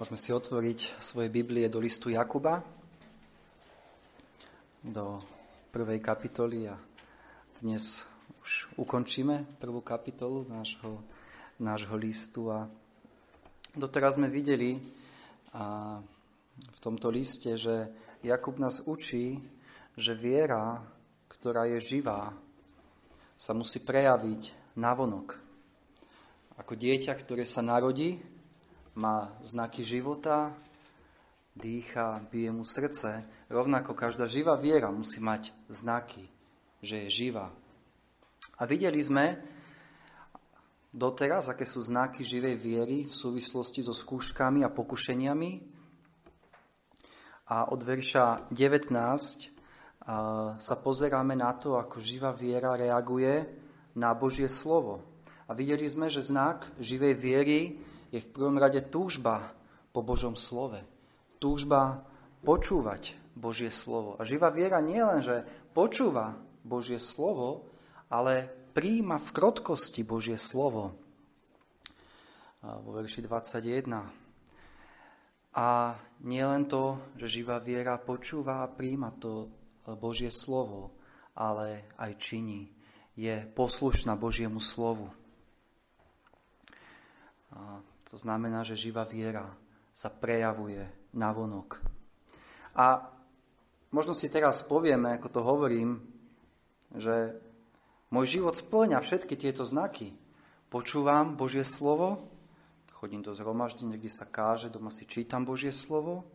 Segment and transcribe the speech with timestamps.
[0.00, 2.64] Môžeme si otvoriť svoje Biblie do listu Jakuba,
[4.80, 5.20] do
[5.76, 6.80] prvej kapitoly a
[7.60, 8.08] dnes
[8.40, 11.04] už ukončíme prvú kapitolu nášho,
[11.60, 12.64] nášho listu a
[13.76, 14.80] doteraz sme videli
[15.52, 16.00] a
[16.56, 17.92] v tomto liste, že
[18.24, 19.36] Jakub nás učí,
[20.00, 20.80] že viera,
[21.28, 22.32] ktorá je živá,
[23.36, 25.36] sa musí prejaviť navonok.
[26.56, 28.16] Ako dieťa, ktoré sa narodí,
[29.00, 30.52] má znaky života,
[31.56, 33.24] dýcha, bije mu srdce.
[33.48, 36.28] Rovnako každá živá viera musí mať znaky,
[36.84, 37.48] že je živá.
[38.60, 39.40] A videli sme
[40.92, 45.80] doteraz, aké sú znaky živej viery v súvislosti so skúškami a pokušeniami.
[47.50, 48.92] A od verša 19
[50.60, 53.48] sa pozeráme na to, ako živá viera reaguje
[53.96, 55.00] na Božie slovo.
[55.48, 57.60] A videli sme, že znak živej viery
[58.10, 59.54] je v prvom rade túžba
[59.94, 60.82] po Božom slove.
[61.38, 62.02] Túžba
[62.42, 64.18] počúvať Božie slovo.
[64.18, 66.36] A živá viera nie len, že počúva
[66.66, 67.70] Božie slovo,
[68.10, 70.98] ale príjima v krotkosti Božie slovo.
[72.60, 73.88] Vo verši 21.
[75.56, 75.68] A
[76.22, 79.48] nie len to, že živá viera počúva a príjima to
[79.98, 80.94] Božie slovo,
[81.34, 82.70] ale aj činí.
[83.16, 85.10] Je poslušná Božiemu slovu.
[88.10, 89.46] To znamená, že živá viera
[89.94, 90.82] sa prejavuje
[91.14, 91.78] navonok.
[92.74, 93.06] A
[93.94, 96.02] možno si teraz povieme, ako to hovorím,
[96.94, 97.38] že
[98.10, 100.14] môj život splňa všetky tieto znaky.
[100.70, 102.30] Počúvam Božie slovo,
[102.94, 106.26] chodím do zhromaždenia, kde sa káže, doma si čítam Božie slovo,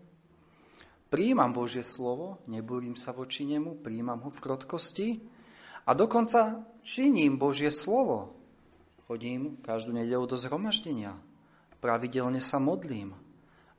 [1.12, 5.08] príjmam Božie slovo, nebúrim sa voči nemu, príjmam ho v krotkosti
[5.88, 8.36] a dokonca činím Božie slovo.
[9.06, 11.14] Chodím každú nedelu do zhromaždenia,
[11.80, 13.14] Pravidelne sa modlím.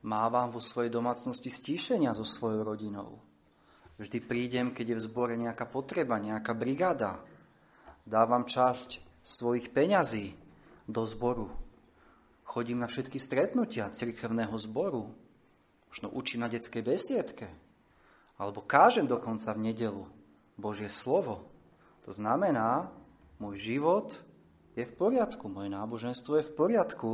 [0.05, 3.19] Mávam vo svojej domácnosti stíšenia so svojou rodinou.
[3.97, 7.17] Vždy prídem, keď je v zbore nejaká potreba, nejaká brigáda.
[8.05, 10.37] Dávam časť svojich peňazí
[10.85, 11.49] do zboru.
[12.47, 15.11] Chodím na všetky stretnutia cirkevného zboru.
[15.91, 17.49] Možno učím na detskej besiedke.
[18.37, 20.05] Alebo kážem dokonca v nedelu
[20.55, 21.49] Božie slovo.
[22.05, 22.87] To znamená,
[23.41, 24.13] môj život
[24.77, 27.11] je v poriadku, moje náboženstvo je v poriadku,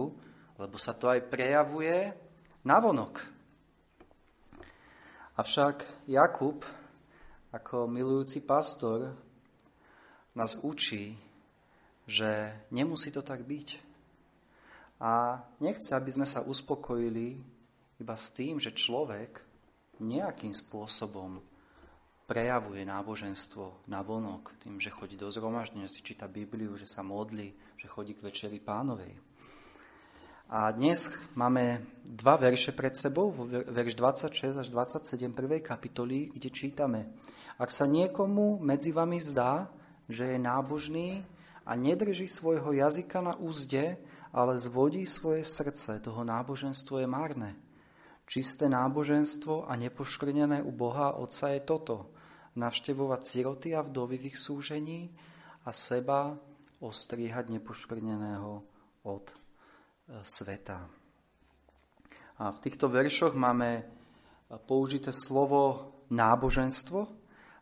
[0.58, 2.14] lebo sa to aj prejavuje
[2.64, 3.22] navonok.
[5.34, 6.62] Avšak Jakub,
[7.50, 9.18] ako milujúci pastor,
[10.38, 11.18] nás učí,
[12.06, 13.68] že nemusí to tak byť.
[15.02, 17.42] A nechce, aby sme sa uspokojili
[18.00, 19.42] iba s tým, že človek
[20.02, 21.42] nejakým spôsobom
[22.24, 27.52] prejavuje náboženstvo na vonok, tým, že chodí do zhromaždenia, si číta Bibliu, že sa modlí,
[27.76, 29.33] že chodí k večeri pánovej.
[30.54, 33.34] A dnes máme dva verše pred sebou,
[33.74, 37.10] verš 26 až 27 prvej kapitoly, kde čítame.
[37.58, 39.66] Ak sa niekomu medzi vami zdá,
[40.06, 41.26] že je nábožný
[41.66, 43.98] a nedrží svojho jazyka na úzde,
[44.30, 47.58] ale zvodí svoje srdce, toho náboženstvo je márne.
[48.30, 52.14] Čisté náboženstvo a nepoškrnené u Boha Otca je toto.
[52.54, 55.18] Navštevovať siroty a vdovy v ich súžení
[55.66, 56.38] a seba
[56.78, 58.62] ostriehať nepoškrneného
[59.02, 59.43] od
[60.24, 60.90] sveta.
[62.40, 63.86] A v týchto veršoch máme
[64.66, 67.08] použité slovo náboženstvo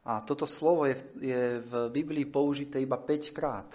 [0.07, 3.69] a toto slovo je v, je v Biblii použité iba 5 krát.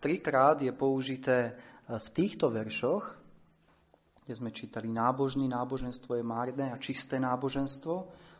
[0.00, 1.54] Trikrát je použité
[1.88, 3.16] v týchto veršoch,
[4.26, 7.94] kde sme čítali nábožný, náboženstvo je márne a čisté náboženstvo.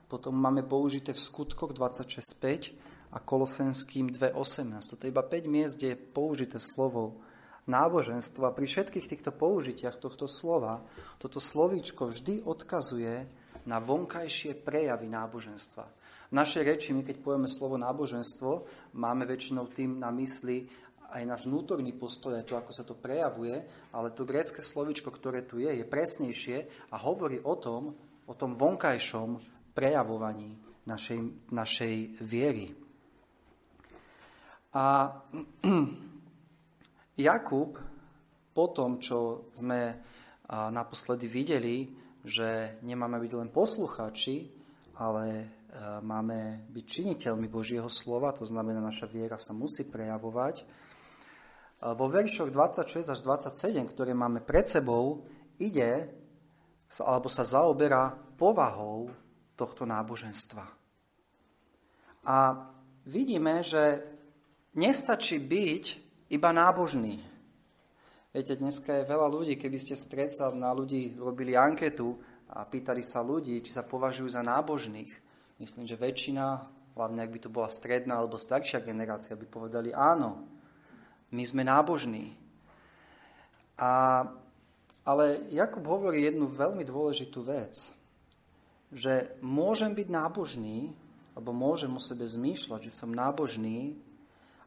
[0.09, 4.97] Potom máme použité v skutkoch 26.5 a kolosenským 2.18.
[4.97, 7.25] Toto je iba 5 miest, kde je použité slovo
[7.69, 10.83] náboženstvo a pri všetkých týchto použitiach tohto slova,
[11.21, 13.29] toto slovíčko vždy odkazuje
[13.69, 15.85] na vonkajšie prejavy náboženstva.
[16.29, 18.51] V našej reči, my keď povieme slovo náboženstvo,
[18.97, 20.69] máme väčšinou tým na mysli
[21.09, 23.65] aj náš vnútorný postoj, to, ako sa to prejavuje,
[23.97, 27.97] ale to grécke slovičko, ktoré tu je, je presnejšie a hovorí o tom,
[28.29, 29.41] o tom vonkajšom
[29.73, 30.53] prejavovaní
[30.85, 32.77] našej, našej viery.
[34.77, 35.17] A
[37.19, 37.75] Jakub,
[38.55, 39.99] po tom, čo sme
[40.49, 41.91] naposledy videli,
[42.23, 44.49] že nemáme byť len poslucháči,
[44.99, 45.47] ale e,
[46.03, 50.67] máme byť činiteľmi Božieho slova, to znamená, naša viera sa musí prejavovať.
[51.79, 55.23] Vo veršoch 26 až 27, ktoré máme pred sebou,
[55.63, 56.11] ide
[56.99, 59.13] alebo sa zaoberá povahou
[59.55, 60.65] tohto náboženstva.
[62.27, 62.37] A
[63.07, 64.03] vidíme, že
[64.75, 67.21] nestačí byť iba nábožný.
[68.33, 72.17] Viete, dneska je veľa ľudí, keby ste strecali na ľudí, robili anketu,
[72.49, 75.13] a pýtali sa ľudí, či sa považujú za nábožných.
[75.61, 76.65] Myslím, že väčšina,
[76.97, 80.49] hlavne ak by to bola stredná alebo staršia generácia, by povedali áno,
[81.29, 82.33] my sme nábožní.
[83.77, 84.25] A,
[85.05, 87.93] ale Jakub hovorí jednu veľmi dôležitú vec,
[88.89, 90.97] že môžem byť nábožný,
[91.37, 94.01] alebo môžem o sebe zmýšľať, že som nábožný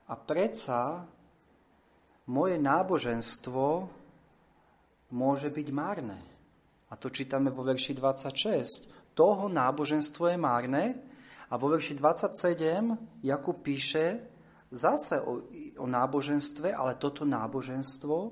[0.05, 1.09] a predsa
[2.31, 3.91] moje náboženstvo
[5.11, 6.15] môže byť márne.
[6.87, 9.11] A to čítame vo verši 26.
[9.11, 10.83] Toho náboženstvo je márne
[11.51, 14.23] a vo verši 27 Jakub píše
[14.71, 15.43] zase o,
[15.83, 18.31] o náboženstve, ale toto náboženstvo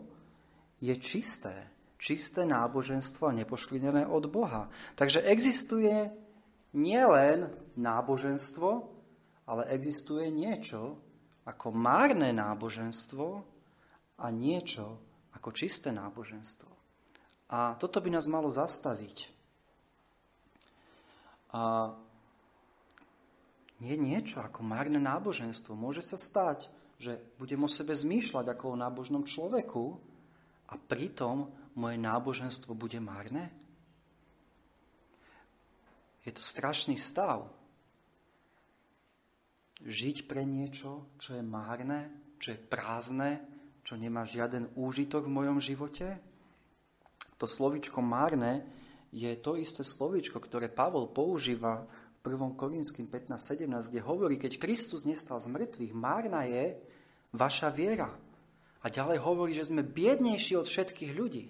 [0.80, 1.68] je čisté.
[2.00, 4.72] Čisté náboženstvo a nepošklinené od Boha.
[4.96, 6.08] Takže existuje
[6.72, 8.70] nielen náboženstvo,
[9.52, 10.96] ale existuje niečo
[11.44, 13.59] ako márne náboženstvo
[14.20, 15.00] a niečo
[15.36, 16.72] ako čisté náboženstvo.
[17.50, 19.18] A toto by nás malo zastaviť.
[21.56, 21.90] A
[23.80, 25.74] nie niečo ako márne náboženstvo.
[25.74, 26.68] Môže sa stať,
[27.00, 29.98] že budem o sebe zmýšľať ako o nábožnom človeku
[30.70, 31.48] a pritom
[31.80, 33.50] moje náboženstvo bude márne?
[36.28, 37.48] Je to strašný stav.
[39.80, 43.40] Žiť pre niečo, čo je márne, čo je prázdne,
[43.90, 46.22] čo nemá žiaden úžitok v mojom živote?
[47.42, 48.62] To slovičko márne
[49.10, 51.90] je to isté slovičko, ktoré Pavol používa
[52.22, 52.54] v 1.
[52.54, 56.78] Korinským 15.17, kde hovorí, keď Kristus nestal z mŕtvych, márna je
[57.34, 58.14] vaša viera.
[58.86, 61.50] A ďalej hovorí, že sme biednejší od všetkých ľudí.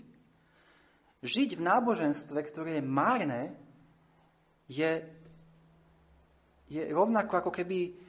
[1.20, 3.52] Žiť v náboženstve, ktoré je márne,
[4.72, 5.04] je,
[6.72, 8.00] je rovnako ako keby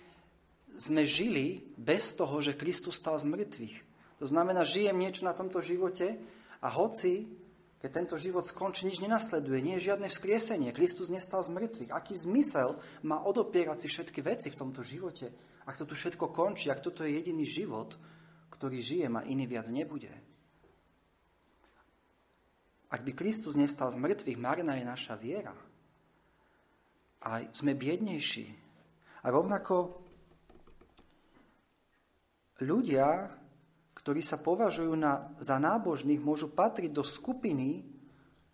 [0.79, 3.90] sme žili bez toho, že Kristus stal z mŕtvych.
[4.21, 6.21] To znamená, žijem niečo na tomto živote
[6.61, 7.41] a hoci
[7.81, 10.77] keď tento život skončí, nič nenasleduje, nie je žiadne vzkriesenie.
[10.77, 11.97] Kristus nestal z mŕtvych.
[11.97, 15.33] Aký zmysel má odopierať si všetky veci v tomto živote,
[15.65, 17.97] ak to tu všetko končí, ak toto je jediný život,
[18.53, 20.13] ktorý žijem a iný viac nebude?
[22.93, 25.57] Ak by Kristus nestal z mŕtvych, marná je naša viera.
[27.25, 28.45] A sme biednejší.
[29.25, 30.05] A rovnako
[32.61, 33.40] ľudia,
[34.01, 37.85] ktorí sa považujú na, za nábožných, môžu patriť do skupiny,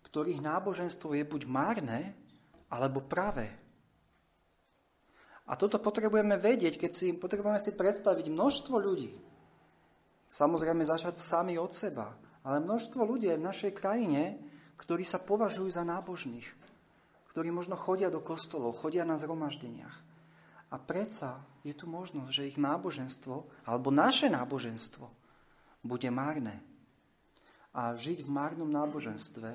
[0.03, 2.11] ktorých náboženstvo je buď márne,
[2.67, 3.47] alebo pravé.
[5.47, 9.15] A toto potrebujeme vedieť, keď si potrebujeme si predstaviť množstvo ľudí.
[10.27, 12.11] Samozrejme začať sami od seba,
[12.43, 14.35] ale množstvo ľudí v našej krajine,
[14.75, 16.47] ktorí sa považujú za nábožných,
[17.31, 19.95] ktorí možno chodia do kostolov, chodia na zhromaždeniach.
[20.67, 25.07] A predsa je tu možnosť, že ich náboženstvo, alebo naše náboženstvo,
[25.87, 26.59] bude márne.
[27.71, 29.49] A žiť v márnom náboženstve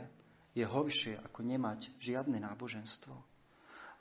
[0.56, 3.14] je horšie, ako nemať žiadne náboženstvo.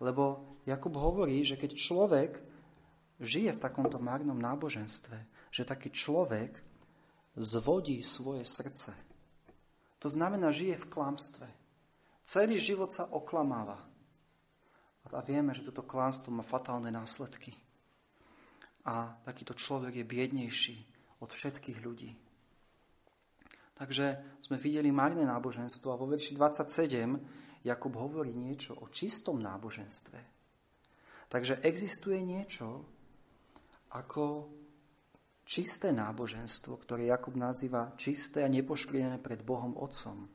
[0.01, 2.31] Lebo Jakub hovorí, že keď človek
[3.21, 5.17] žije v takomto márnom náboženstve,
[5.53, 6.57] že taký človek
[7.37, 8.97] zvodí svoje srdce.
[10.01, 11.47] To znamená, žije v klamstve.
[12.25, 13.77] Celý život sa oklamáva.
[15.11, 17.53] A vieme, že toto klamstvo má fatálne následky.
[18.87, 20.77] A takýto človek je biednejší
[21.21, 22.17] od všetkých ľudí.
[23.81, 30.21] Takže sme videli marné náboženstvo a vo verši 27 Jakub hovorí niečo o čistom náboženstve.
[31.25, 32.85] Takže existuje niečo
[33.97, 34.53] ako
[35.49, 40.29] čisté náboženstvo, ktoré Jakub nazýva čisté a nepoškvrnené pred Bohom Otcom.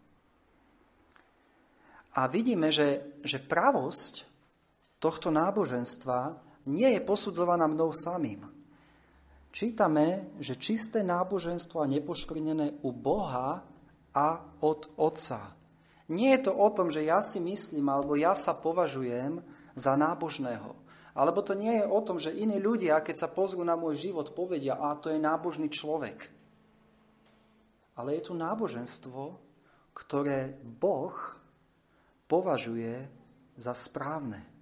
[2.19, 4.27] A vidíme, že, že pravosť
[4.99, 6.35] tohto náboženstva
[6.67, 8.56] nie je posudzovaná mnou samým
[9.57, 13.65] čítame, že čisté náboženstvo a nepoškvrnené u Boha
[14.13, 14.27] a
[14.61, 15.57] od Otca.
[16.13, 19.41] Nie je to o tom, že ja si myslím alebo ja sa považujem
[19.73, 20.77] za nábožného.
[21.17, 24.37] Alebo to nie je o tom, že iní ľudia, keď sa pozrú na môj život,
[24.37, 26.29] povedia, a to je nábožný človek.
[27.97, 29.41] Ale je tu náboženstvo,
[29.97, 31.17] ktoré Boh
[32.29, 33.09] považuje
[33.57, 34.56] za správne.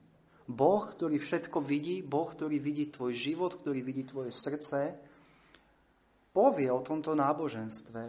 [0.44, 4.92] Boh, ktorý všetko vidí, Boh, ktorý vidí tvoj život, ktorý vidí tvoje srdce,
[6.36, 8.02] povie o tomto náboženstve,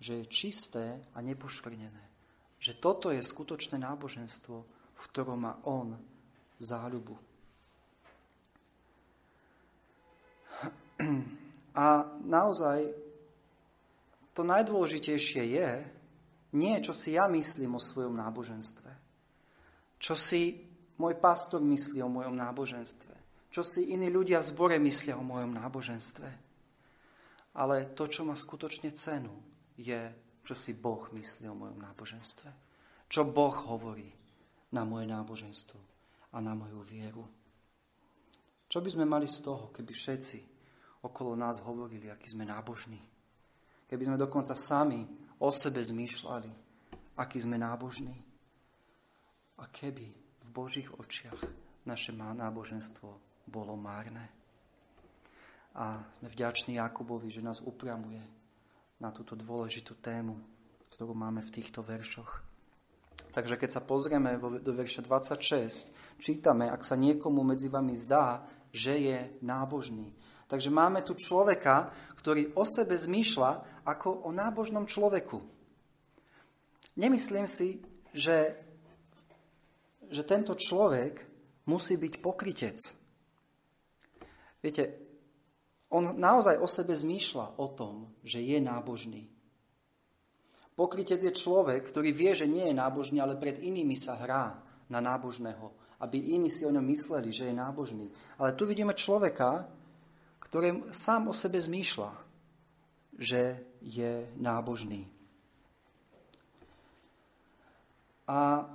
[0.00, 2.04] že je čisté a nepoškvrnené.
[2.58, 4.56] Že toto je skutočné náboženstvo,
[4.96, 5.92] v ktorom má On
[6.58, 7.18] záľubu.
[11.78, 11.86] A
[12.26, 12.90] naozaj
[14.34, 15.70] to najdôležitejšie je,
[16.58, 18.90] nie čo si ja myslím o svojom náboženstve.
[19.98, 20.67] Čo si
[20.98, 23.14] môj pastor myslí o mojom náboženstve.
[23.48, 26.28] Čo si iní ľudia v zbore myslia o mojom náboženstve.
[27.56, 29.32] Ale to, čo má skutočne cenu,
[29.78, 29.98] je,
[30.44, 32.50] čo si Boh myslí o mojom náboženstve.
[33.08, 34.12] Čo Boh hovorí
[34.74, 35.80] na moje náboženstvo
[36.34, 37.24] a na moju vieru.
[38.68, 40.38] Čo by sme mali z toho, keby všetci
[41.08, 43.00] okolo nás hovorili, aký sme nábožní?
[43.88, 45.08] Keby sme dokonca sami
[45.40, 46.52] o sebe zmýšľali,
[47.16, 48.12] aký sme nábožní?
[49.58, 51.36] A keby v Božích očiach
[51.84, 53.08] naše náboženstvo
[53.44, 54.32] bolo márne?
[55.76, 58.24] A sme vďační Jakubovi, že nás upriamuje
[58.96, 60.40] na túto dôležitú tému,
[60.96, 62.40] ktorú máme v týchto veršoch.
[63.30, 68.96] Takže keď sa pozrieme do verša 26, čítame, ak sa niekomu medzi vami zdá, že
[68.96, 70.16] je nábožný.
[70.48, 75.38] Takže máme tu človeka, ktorý o sebe zmýšľa ako o nábožnom človeku.
[76.98, 77.84] Nemyslím si,
[78.16, 78.58] že,
[80.08, 81.24] že tento človek
[81.68, 82.78] musí byť pokrytec.
[84.58, 84.84] Viete,
[85.88, 89.28] on naozaj o sebe zmýšľa o tom, že je nábožný.
[90.76, 95.02] Pokrytec je človek, ktorý vie, že nie je nábožný, ale pred inými sa hrá na
[95.02, 98.06] nábožného, aby iní si o ňom mysleli, že je nábožný.
[98.38, 99.66] Ale tu vidíme človeka,
[100.38, 102.14] ktorý sám o sebe zmýšľa,
[103.18, 105.10] že je nábožný.
[108.28, 108.68] A,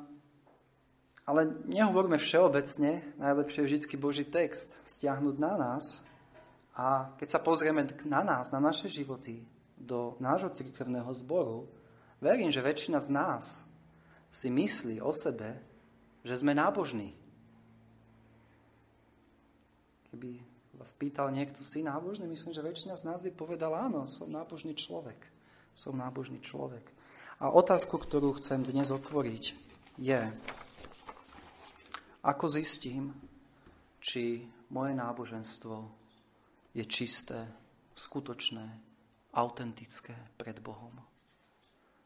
[1.24, 6.04] ale nehovoríme všeobecne, najlepšie je vždy Boží text stiahnuť na nás.
[6.74, 9.46] A keď sa pozrieme na nás, na naše životy,
[9.78, 11.70] do nášho cirkevného zboru,
[12.24, 13.68] Verím, že väčšina z nás
[14.32, 15.60] si myslí o sebe,
[16.24, 17.12] že sme nábožní.
[20.08, 20.40] Keby
[20.80, 24.72] vás pýtal niekto, si nábožný, myslím, že väčšina z nás by povedala, áno, som nábožný
[24.72, 25.20] človek.
[25.76, 26.88] Som nábožný človek.
[27.44, 29.44] A otázku, ktorú chcem dnes otvoriť,
[30.00, 30.22] je,
[32.24, 33.12] ako zistím,
[34.00, 35.76] či moje náboženstvo
[36.72, 37.44] je čisté,
[37.94, 38.66] skutočné,
[39.36, 40.96] autentické pred Bohom.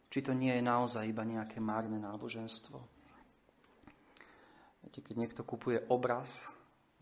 [0.08, 2.78] Či to nie je naozaj iba nejaké márne náboženstvo.
[4.84, 6.48] Viete, keď niekto kupuje obraz,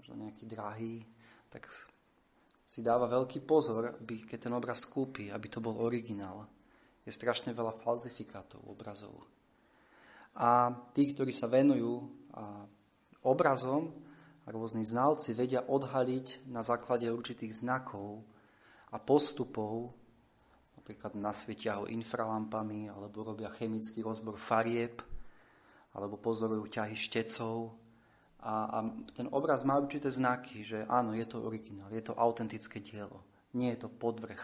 [0.02, 1.06] možno nejaký drahý,
[1.54, 1.70] tak
[2.66, 6.50] si dáva veľký pozor, aby, keď ten obraz kúpi, aby to bol originál.
[7.06, 9.22] Je strašne veľa falzifikátov obrazov.
[10.36, 12.26] A tí, ktorí sa venujú
[13.26, 13.92] obrazom,
[14.46, 18.22] rôzni znalci vedia odhaliť na základe určitých znakov
[18.94, 19.98] a postupov
[20.86, 25.02] napríklad nasvietia ho infralampami, alebo robia chemický rozbor farieb,
[25.98, 27.74] alebo pozorujú ťahy štecov.
[28.46, 28.78] A, a
[29.18, 33.26] ten obraz má určité znaky, že áno, je to originál, je to autentické dielo,
[33.58, 34.38] nie je to podvrh.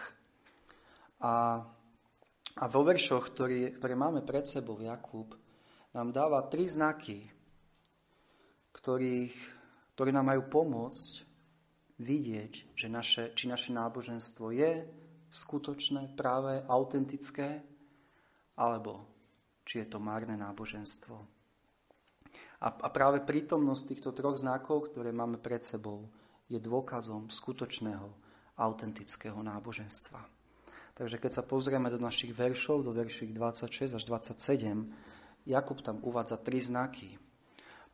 [1.22, 1.62] A,
[2.58, 5.38] a vo veršoch, ktorý, ktoré máme pred sebou, Jakub
[5.94, 7.22] nám dáva tri znaky,
[8.72, 9.36] ktorých,
[9.94, 11.12] ktoré nám majú pomôcť
[12.02, 14.84] vidieť, že naše, či naše náboženstvo je
[15.32, 17.62] skutočné, práve, autentické,
[18.58, 19.06] alebo
[19.64, 21.16] či je to márne náboženstvo.
[22.62, 26.06] A, a práve prítomnosť týchto troch znakov, ktoré máme pred sebou,
[26.46, 28.12] je dôkazom skutočného,
[28.60, 30.20] autentického náboženstva.
[30.92, 35.12] Takže keď sa pozrieme do našich veršov, do verších 26 až 27,
[35.42, 37.18] Jakub tam uvádza tri znaky.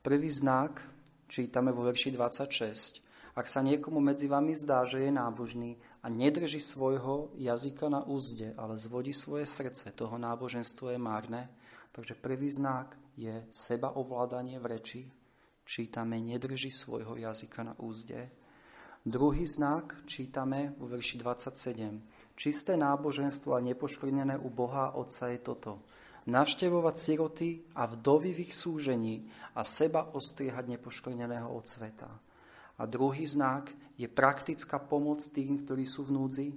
[0.09, 0.81] Prvý znak
[1.29, 3.37] čítame vo verši 26.
[3.37, 8.57] Ak sa niekomu medzi vami zdá, že je nábožný a nedrží svojho jazyka na úzde,
[8.57, 11.53] ale zvodí svoje srdce, toho náboženstvo je márne.
[11.93, 15.01] Takže prvý znak je sebaovládanie v reči.
[15.69, 18.33] Čítame, nedrží svojho jazyka na úzde.
[19.05, 22.33] Druhý znak čítame vo verši 27.
[22.33, 25.85] Čisté náboženstvo a nepoškvrnené u Boha Otca je toto.
[26.29, 29.25] Navštevovať siroty a vdovy v ich súžení
[29.57, 32.13] a seba ostriehať nepoškvrneného od sveta.
[32.79, 36.49] A druhý znak je praktická pomoc tým, ktorí sú v núdzi.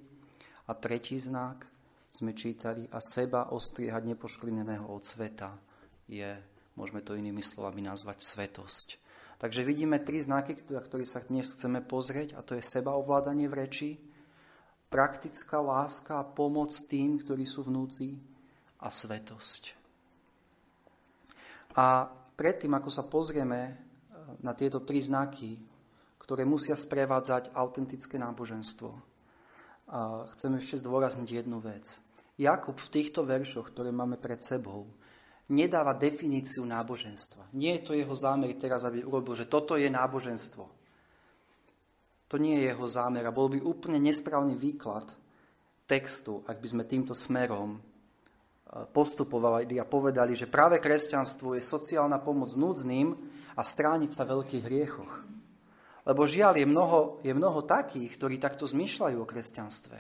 [0.68, 1.64] A tretí znak
[2.12, 5.56] sme čítali a seba ostriehať nepoškvrneného od sveta
[6.12, 6.36] je,
[6.76, 9.00] môžeme to inými slovami nazvať, svetosť.
[9.40, 13.58] Takže vidíme tri znaky, ktoré sa dnes chceme pozrieť a to je seba ovládanie v
[13.58, 13.90] reči,
[14.92, 18.12] praktická láska a pomoc tým, ktorí sú v núdzi
[18.82, 19.78] a svetosť.
[21.78, 23.78] A predtým, ako sa pozrieme
[24.42, 25.56] na tieto tri znaky,
[26.20, 28.90] ktoré musia sprevádzať autentické náboženstvo.
[29.92, 32.00] A chcem ešte zdôrazniť jednu vec.
[32.40, 34.88] Jakub v týchto veršoch, ktoré máme pred sebou,
[35.52, 37.52] nedáva definíciu náboženstva.
[37.54, 40.64] Nie je to jeho zámer teraz, aby urobil, že toto je náboženstvo.
[42.32, 45.12] To nie je jeho zámer a bol by úplne nesprávny výklad
[45.84, 47.84] textu, ak by sme týmto smerom
[48.72, 53.14] postupovali a povedali, že práve kresťanstvo je sociálna pomoc núdznym
[53.56, 55.14] a strániť sa veľkých hriechoch.
[56.08, 59.98] Lebo žiaľ, je mnoho, je mnoho takých, ktorí takto zmýšľajú o kresťanstve.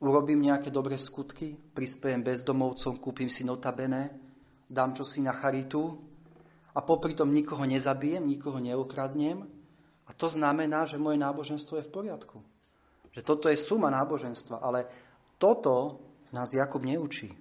[0.00, 4.30] Urobím nejaké dobré skutky, prispiejem bezdomovcom, kúpim si notabene
[4.70, 5.98] dám čosi na charitu
[6.70, 9.42] a popri tom nikoho nezabijem, nikoho neukradnem.
[10.06, 12.38] A to znamená, že moje náboženstvo je v poriadku.
[13.10, 14.86] Že toto je suma náboženstva, ale
[15.42, 15.98] toto
[16.30, 17.34] nás Jakub neučí.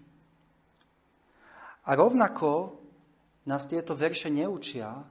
[1.89, 2.77] A rovnako
[3.49, 5.09] nás tieto verše neučia,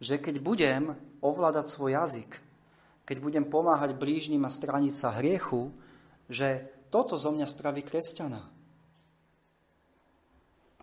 [0.00, 2.32] že keď budem ovládať svoj jazyk,
[3.04, 5.68] keď budem pomáhať blížnym a straniť sa hriechu,
[6.32, 8.40] že toto zo mňa spraví kresťana.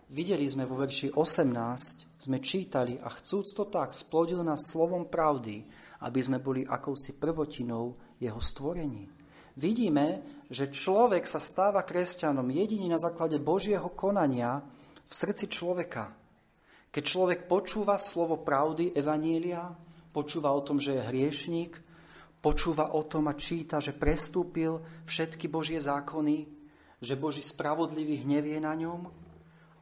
[0.06, 5.66] Videli sme vo verši 18, sme čítali a chcúc to tak, splodil nás slovom pravdy,
[6.06, 9.10] aby sme boli akousi prvotinou jeho stvorení.
[9.58, 14.62] Vidíme, že človek sa stáva kresťanom jedine na základe Božieho konania
[15.06, 16.10] v srdci človeka.
[16.90, 19.70] Keď človek počúva slovo pravdy, evanília,
[20.10, 21.72] počúva o tom, že je hriešník,
[22.42, 26.48] počúva o tom a číta, že prestúpil všetky Božie zákony,
[26.98, 29.12] že Boží spravodlivý hnev je na ňom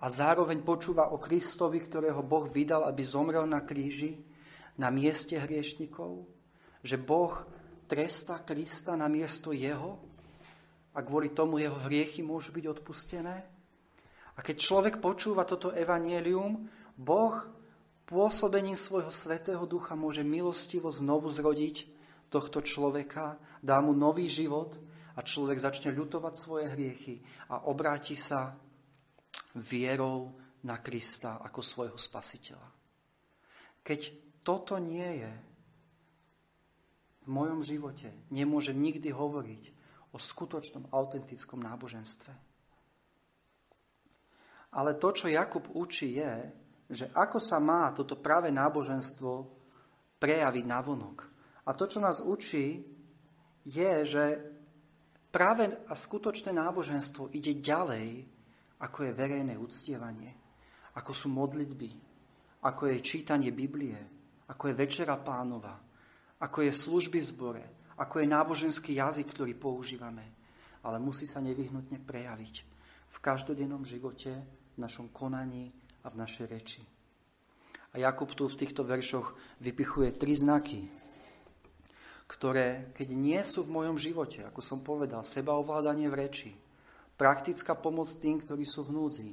[0.02, 4.20] a zároveň počúva o Kristovi, ktorého Boh vydal, aby zomrel na kríži
[4.74, 6.26] na mieste hriešnikov,
[6.82, 7.46] že Boh
[7.86, 10.02] trestá Krista na miesto jeho
[10.90, 13.53] a kvôli tomu jeho hriechy môžu byť odpustené.
[14.34, 16.66] A keď človek počúva toto evanielium,
[16.98, 17.34] Boh
[18.04, 21.86] pôsobením svojho svetého ducha môže milostivo znovu zrodiť
[22.28, 24.74] tohto človeka, dá mu nový život
[25.14, 28.58] a človek začne ľutovať svoje hriechy a obráti sa
[29.54, 30.34] vierou
[30.66, 32.68] na Krista ako svojho spasiteľa.
[33.86, 34.00] Keď
[34.42, 35.32] toto nie je
[37.24, 39.62] v mojom živote, nemôžem nikdy hovoriť
[40.12, 42.43] o skutočnom, autentickom náboženstve.
[44.74, 46.34] Ale to, čo Jakub učí, je,
[46.90, 49.46] že ako sa má toto práve náboženstvo
[50.18, 51.24] prejaviť na vonok.
[51.64, 52.82] A to, čo nás učí,
[53.64, 54.24] je, že
[55.32, 58.28] práve a skutočné náboženstvo ide ďalej,
[58.84, 60.34] ako je verejné uctievanie,
[60.98, 61.90] ako sú modlitby,
[62.66, 63.96] ako je čítanie Biblie,
[64.50, 65.80] ako je Večera pánova,
[66.42, 67.64] ako je služby v zbore,
[67.96, 70.36] ako je náboženský jazyk, ktorý používame.
[70.84, 72.54] Ale musí sa nevyhnutne prejaviť
[73.08, 74.36] v každodennom živote,
[74.74, 75.70] v našom konaní
[76.02, 76.82] a v našej reči.
[77.94, 80.90] A Jakub tu v týchto veršoch vypichuje tri znaky,
[82.26, 86.50] ktoré, keď nie sú v mojom živote, ako som povedal, sebaovládanie v reči,
[87.14, 89.30] praktická pomoc tým, ktorí sú v núdzi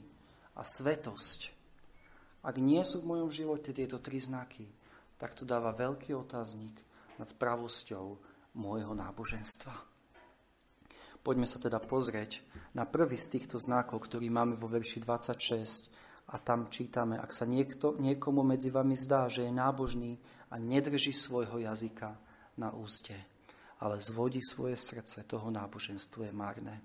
[0.54, 1.39] a svetosť,
[2.41, 4.65] ak nie sú v mojom živote tieto tri znaky,
[5.17, 6.73] tak to dáva veľký otáznik
[7.21, 8.17] nad pravosťou
[8.58, 9.90] môjho náboženstva.
[11.21, 12.41] Poďme sa teda pozrieť
[12.73, 17.45] na prvý z týchto znakov, ktorý máme vo verši 26 a tam čítame, ak sa
[17.45, 20.17] niekto, niekomu medzi vami zdá, že je nábožný
[20.49, 22.17] a nedrží svojho jazyka,
[22.57, 23.15] na úste,
[23.79, 26.75] ale zvodí svoje srdce, toho náboženstvo je márne.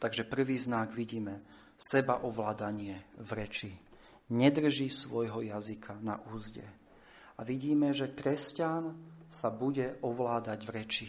[0.00, 1.44] Takže prvý znak vidíme
[1.76, 3.70] seba ovládanie v reči.
[4.30, 6.64] Nedrží svojho jazyka na úzde.
[7.36, 8.96] A vidíme, že kresťan
[9.28, 11.08] sa bude ovládať v reči.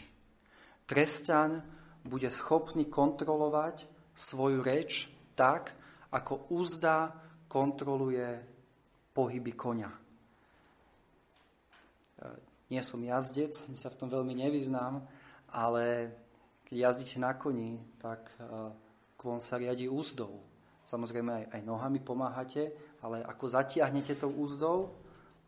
[0.84, 1.64] Kresťan
[2.06, 3.86] bude schopný kontrolovať
[4.16, 5.74] svoju reč tak,
[6.12, 7.14] ako úzda
[7.48, 8.42] kontroluje
[9.14, 10.02] pohyby konia
[12.72, 13.52] nie som jazdec,
[13.84, 15.04] sa v tom veľmi nevyznám,
[15.52, 16.16] ale
[16.72, 18.72] keď jazdíte na koni, tak e,
[19.20, 20.40] kvon sa riadi úzdou.
[20.88, 22.72] Samozrejme aj, aj nohami pomáhate,
[23.04, 24.96] ale ako zatiahnete tou úzdou,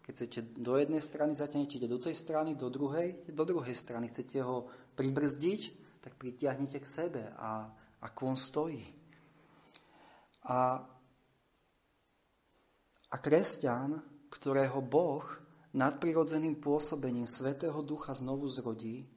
[0.04, 4.12] keď chcete do jednej strany, zatiahnete do tej strany, do druhej, do druhej strany.
[4.12, 4.68] Chcete ho
[5.00, 7.72] pribrzdiť, tak pritiahnete k sebe a,
[8.04, 8.84] a kvon stojí.
[10.44, 10.84] A,
[13.08, 15.24] a kresťan, ktorého Boh
[15.72, 19.08] nadprirodzeným pôsobením Svetého Ducha znovu zrodí,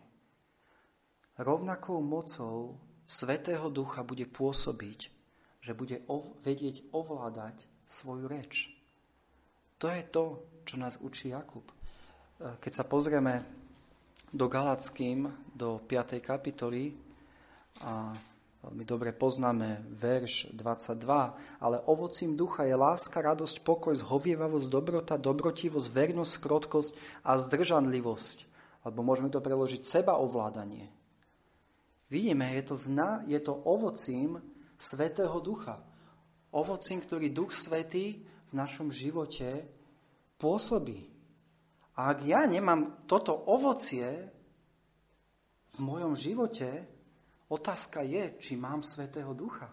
[1.35, 5.11] rovnakou mocou Svetého Ducha bude pôsobiť,
[5.59, 8.71] že bude ov- vedieť ovládať svoju reč.
[9.83, 10.25] To je to,
[10.63, 11.67] čo nás učí Jakub.
[11.71, 11.75] E,
[12.63, 13.56] keď sa pozrieme
[14.33, 16.21] do Galackým, do 5.
[16.23, 16.95] kapitoly,
[17.85, 18.11] a
[18.67, 20.99] Veľmi dobre poznáme verš 22,
[21.63, 26.91] ale ovocím ducha je láska, radosť, pokoj, zhovievavosť, dobrota, dobrotivosť, vernosť, krotkosť
[27.23, 28.39] a zdržanlivosť.
[28.83, 30.91] Alebo môžeme to preložiť seba ovládanie.
[32.11, 34.43] Vidíme, je to, zna, je to ovocím
[34.83, 35.79] Svetého Ducha.
[36.51, 38.19] Ovocím, ktorý Duch Svetý
[38.51, 39.63] v našom živote
[40.43, 41.16] pôsobí.
[41.97, 44.29] A ak ja nemám toto ovocie
[45.73, 46.97] v mojom živote,
[47.47, 49.71] Otázka je, či mám Svetého Ducha.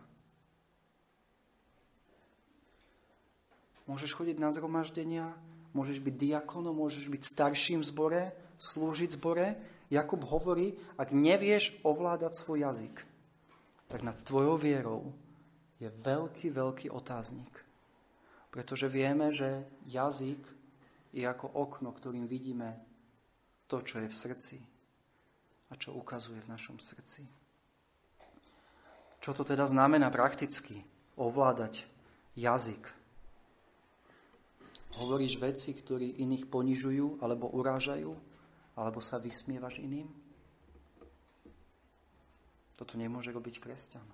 [3.89, 5.33] Môžeš chodiť na zhromaždenia,
[5.73, 8.21] môžeš byť diakonom, môžeš byť starším v zbore,
[8.61, 9.47] slúžiť v zbore.
[9.89, 12.95] Jakub hovorí, ak nevieš ovládať svoj jazyk,
[13.89, 15.11] tak nad tvojou vierou
[15.81, 17.51] je veľký, veľký otáznik.
[18.53, 20.39] Pretože vieme, že jazyk
[21.13, 22.81] je ako okno, ktorým vidíme
[23.69, 24.57] to, čo je v srdci
[25.69, 27.23] a čo ukazuje v našom srdci.
[29.21, 30.83] Čo to teda znamená prakticky?
[31.15, 31.85] Ovládať
[32.33, 32.89] jazyk.
[34.97, 38.11] Hovoríš veci, ktorí iných ponižujú alebo urážajú,
[38.73, 40.09] alebo sa vysmievaš iným?
[42.73, 44.05] Toto nemôže robiť kresťan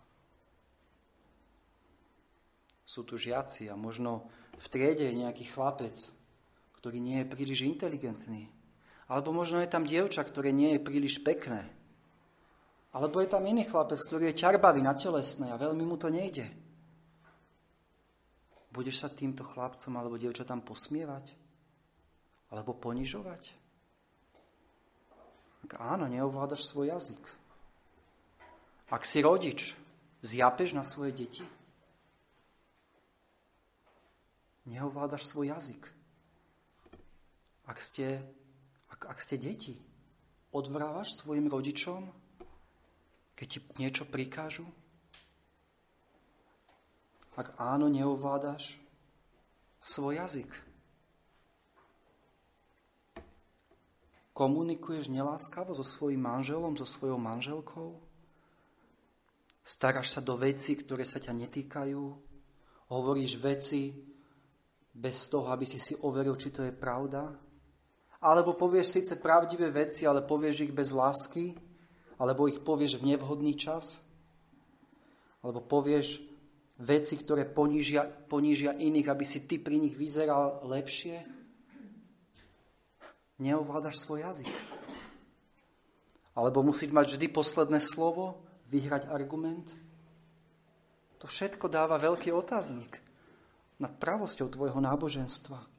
[2.90, 4.26] sú tu žiaci a možno
[4.58, 5.94] v triede nejaký chlapec,
[6.80, 8.48] ktorý nie je príliš inteligentný.
[9.12, 11.68] Alebo možno je tam dievča, ktoré nie je príliš pekné.
[12.96, 16.48] Alebo je tam iný chlapec, ktorý je ťarbavý na telesné a veľmi mu to nejde.
[18.70, 21.34] Budeš sa týmto chlapcom alebo dievčatám posmievať?
[22.50, 23.44] Alebo ponižovať?
[25.70, 27.24] Ak áno, neovládaš svoj jazyk.
[28.90, 29.78] Ak si rodič,
[30.26, 31.46] zjapeš na svoje deti?
[34.70, 35.99] neovládaš svoj jazyk.
[37.70, 38.18] Ak ste,
[38.90, 39.78] ak, ak ste deti,
[40.50, 42.10] odvrávaš svojim rodičom,
[43.38, 44.66] keď ti niečo prikážu?
[47.38, 48.82] Ak áno, neovládaš
[49.80, 50.52] svoj jazyk.
[54.34, 58.02] Komunikuješ neláskavo so svojím manželom, so svojou manželkou?
[59.62, 62.04] Staráš sa do veci, ktoré sa ťa netýkajú?
[62.90, 63.94] Hovoríš veci,
[64.90, 67.49] bez toho, aby si si overil, či to je pravda?
[68.20, 71.56] Alebo povieš síce pravdivé veci, ale povieš ich bez lásky?
[72.20, 74.04] Alebo ich povieš v nevhodný čas?
[75.40, 76.20] Alebo povieš
[76.84, 81.24] veci, ktoré ponížia, ponížia iných, aby si ty pri nich vyzeral lepšie?
[83.40, 84.52] Neovládaš svoj jazyk.
[86.36, 89.72] Alebo musíš mať vždy posledné slovo, vyhrať argument?
[91.24, 93.00] To všetko dáva veľký otáznik
[93.80, 95.79] nad pravosťou tvojho náboženstva.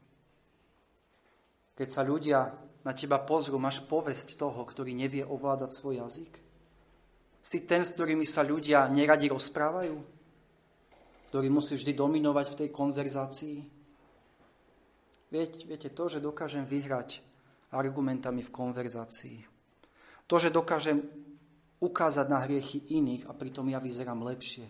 [1.81, 2.45] Keď sa ľudia
[2.85, 6.37] na teba pozrú, máš povesť toho, ktorý nevie ovládať svoj jazyk?
[7.41, 9.97] Si ten, s ktorými sa ľudia neradi rozprávajú?
[11.33, 13.57] Ktorý musí vždy dominovať v tej konverzácii?
[15.33, 17.25] Viete, viete, to, že dokážem vyhrať
[17.73, 19.41] argumentami v konverzácii,
[20.29, 21.01] to, že dokážem
[21.81, 24.69] ukázať na hriechy iných a pritom ja vyzerám lepšie,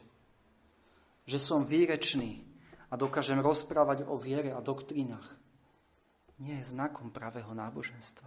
[1.27, 2.47] že som výrečný,
[2.91, 5.40] a dokážem rozprávať o viere a doktrínach,
[6.41, 8.25] nie je znakom pravého náboženstva.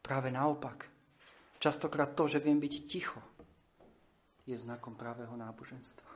[0.00, 0.88] Práve naopak.
[1.60, 3.20] Častokrát to, že viem byť ticho,
[4.48, 6.08] je znakom pravého náboženstva.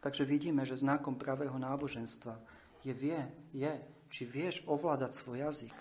[0.00, 2.40] Takže vidíme, že znakom pravého náboženstva
[2.80, 3.20] je, vie,
[3.52, 3.72] je
[4.08, 5.76] či vieš ovládať svoj jazyk.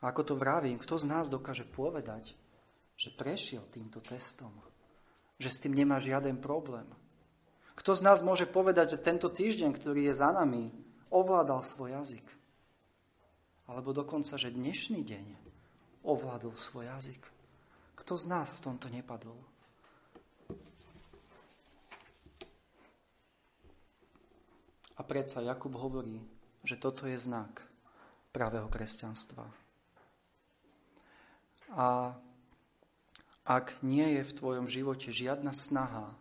[0.00, 2.32] A ako to vravím, kto z nás dokáže povedať,
[2.96, 4.50] že prešiel týmto testom,
[5.36, 6.88] že s tým nemá žiaden problém,
[7.78, 12.26] kto z nás môže povedať, že tento týždeň, ktorý je za nami, ovládal svoj jazyk?
[13.68, 15.26] Alebo dokonca, že dnešný deň
[16.04, 17.22] ovládol svoj jazyk?
[17.98, 19.36] Kto z nás v tomto nepadol?
[24.98, 26.18] A predsa Jakub hovorí,
[26.66, 27.62] že toto je znak
[28.34, 29.46] pravého kresťanstva.
[31.76, 32.16] A
[33.48, 36.12] ak nie je v tvojom živote žiadna snaha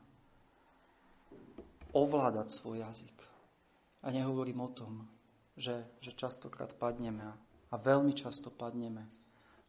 [1.92, 3.17] ovládať svoj jazyk.
[4.08, 5.04] A nehovorím o tom,
[5.60, 9.04] že, že častokrát padneme a, veľmi často padneme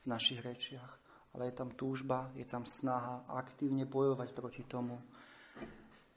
[0.05, 1.03] v našich rečiach,
[1.35, 5.03] ale je tam túžba, je tam snaha aktívne bojovať proti tomu,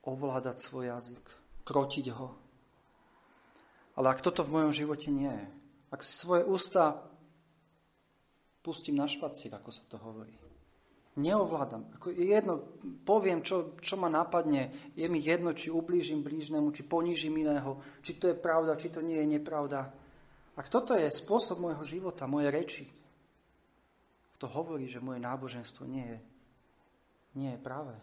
[0.05, 1.25] ovládať svoj jazyk,
[1.65, 2.37] krotiť ho.
[3.97, 5.47] Ale ak toto v mojom živote nie je,
[5.89, 7.01] ak si svoje ústa
[8.61, 10.37] pustím na špacík, ako sa to hovorí,
[11.19, 11.91] Neovládam.
[11.99, 12.63] Ako je jedno,
[13.03, 14.91] poviem, čo, čo ma napadne.
[14.95, 19.03] Je mi jedno, či ublížim blížnemu, či ponížim iného, či to je pravda, či to
[19.03, 19.91] nie je nepravda.
[20.55, 22.85] Ak toto je spôsob môjho života, moje reči,
[24.39, 26.19] kto hovorí, že moje náboženstvo nie je,
[27.35, 27.95] nie je pravé.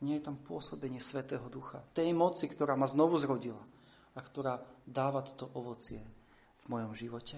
[0.00, 1.84] Nie je tam pôsobenie Svetého Ducha.
[1.92, 3.60] Tej moci, ktorá ma znovu zrodila
[4.16, 6.00] a ktorá dáva toto ovocie
[6.60, 7.36] v mojom živote.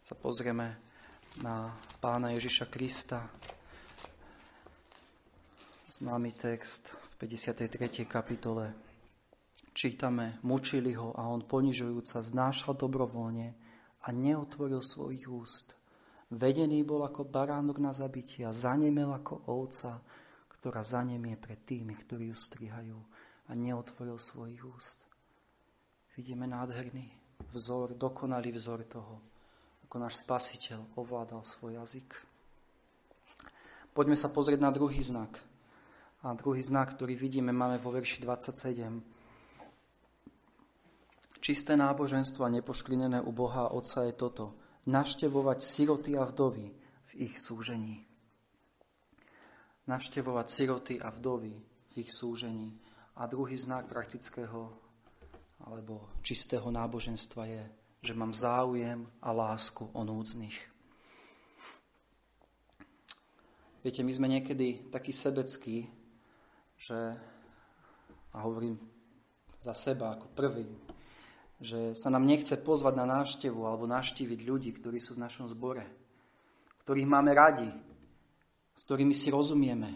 [0.00, 0.80] Sa pozrieme
[1.44, 1.68] na
[2.00, 3.28] pána Ježiša Krista.
[5.84, 8.08] Známy text v 53.
[8.08, 8.72] kapitole.
[9.76, 13.52] Čítame, mučili ho a on ponižujúca znášal dobrovoľne
[14.00, 15.76] a neotvoril svojich úst.
[16.32, 20.00] Vedený bol ako baránok na zabitie a zanemel ako ovca,
[20.56, 22.98] ktorá zanemie pred tými, ktorí ju strihajú
[23.46, 25.04] a neotvoril svojich úst.
[26.16, 27.12] Vidíme nádherný
[27.52, 29.35] vzor, dokonalý vzor toho,
[29.96, 32.20] ako náš spasiteľ ovládal svoj jazyk.
[33.96, 35.40] Poďme sa pozrieť na druhý znak.
[36.20, 38.92] A druhý znak, ktorý vidíme, máme vo verši 27.
[41.40, 44.60] Čisté náboženstvo a nepošklinené u Boha Otca je toto.
[44.84, 48.04] Naštevovať siroty a vdovy v ich súžení.
[49.88, 52.76] Naštevovať siroty a vdovy v ich súžení.
[53.16, 54.76] A druhý znak praktického
[55.64, 57.64] alebo čistého náboženstva je,
[58.06, 60.54] že mám záujem a lásku o núdznych.
[63.82, 65.90] Viete, my sme niekedy takí sebeckí,
[66.78, 67.18] že,
[68.30, 68.78] a hovorím
[69.58, 70.70] za seba ako prvý,
[71.58, 75.82] že sa nám nechce pozvať na návštevu alebo naštíviť ľudí, ktorí sú v našom zbore,
[76.86, 77.70] ktorých máme radi,
[78.76, 79.90] s ktorými si rozumieme.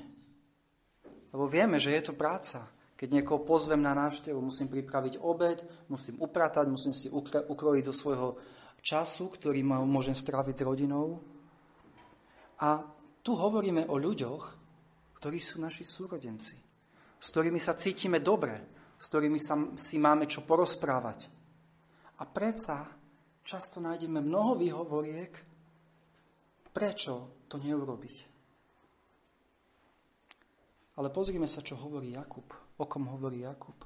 [1.31, 2.67] Lebo vieme, že je to práca.
[3.01, 8.37] Keď niekoho pozvem na návštevu, musím pripraviť obed, musím upratať, musím si ukrojiť do svojho
[8.85, 11.25] času, ktorý môžem stráviť s rodinou.
[12.61, 12.85] A
[13.25, 14.43] tu hovoríme o ľuďoch,
[15.17, 16.61] ktorí sú naši súrodenci,
[17.17, 18.69] s ktorými sa cítime dobre,
[19.01, 21.33] s ktorými sa, si máme čo porozprávať,
[22.21, 22.85] a predsa
[23.41, 25.33] často nájdeme mnoho výhovoriek,
[26.69, 28.17] prečo to neurobiť.
[31.01, 32.60] Ale pozrime sa, čo hovorí Jakub.
[32.81, 33.77] O kom hovorí Jakub.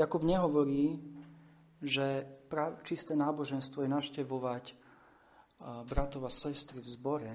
[0.00, 0.96] Jakub nehovorí,
[1.84, 2.24] že
[2.88, 4.64] čisté náboženstvo je naštevovať
[5.84, 7.32] bratov a sestry v zbore,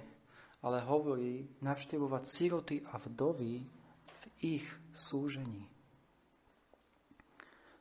[0.66, 3.62] ale hovorí navštevovať siroty a vdovy
[4.02, 4.66] v ich
[4.98, 5.70] súžení.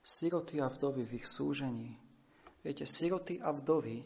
[0.05, 1.97] Siroty a vdovy v ich súžení.
[2.61, 4.05] Viete, siroty a vdovy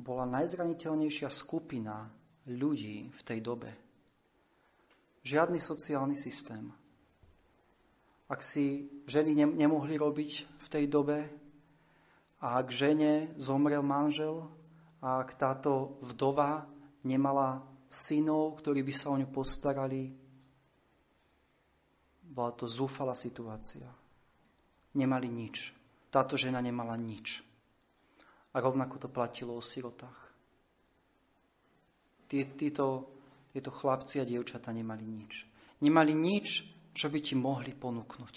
[0.00, 2.08] bola najzraniteľnejšia skupina
[2.48, 3.68] ľudí v tej dobe.
[5.28, 6.72] Žiadny sociálny systém.
[8.30, 11.18] Ak si ženy nemohli robiť v tej dobe
[12.38, 14.46] a ak žene zomrel manžel
[15.02, 16.62] a ak táto vdova
[17.02, 20.14] nemala synov, ktorí by sa o ňu postarali,
[22.30, 23.90] bola to zúfala situácia.
[24.94, 25.74] Nemali nič.
[26.14, 27.42] Táto žena nemala nič.
[28.54, 30.30] A rovnako to platilo o sirotách.
[32.30, 33.10] Títo,
[33.50, 35.46] títo chlapci a dievčata nemali nič.
[35.82, 36.62] Nemali nič,
[36.94, 38.34] čo by ti mohli ponúknuť.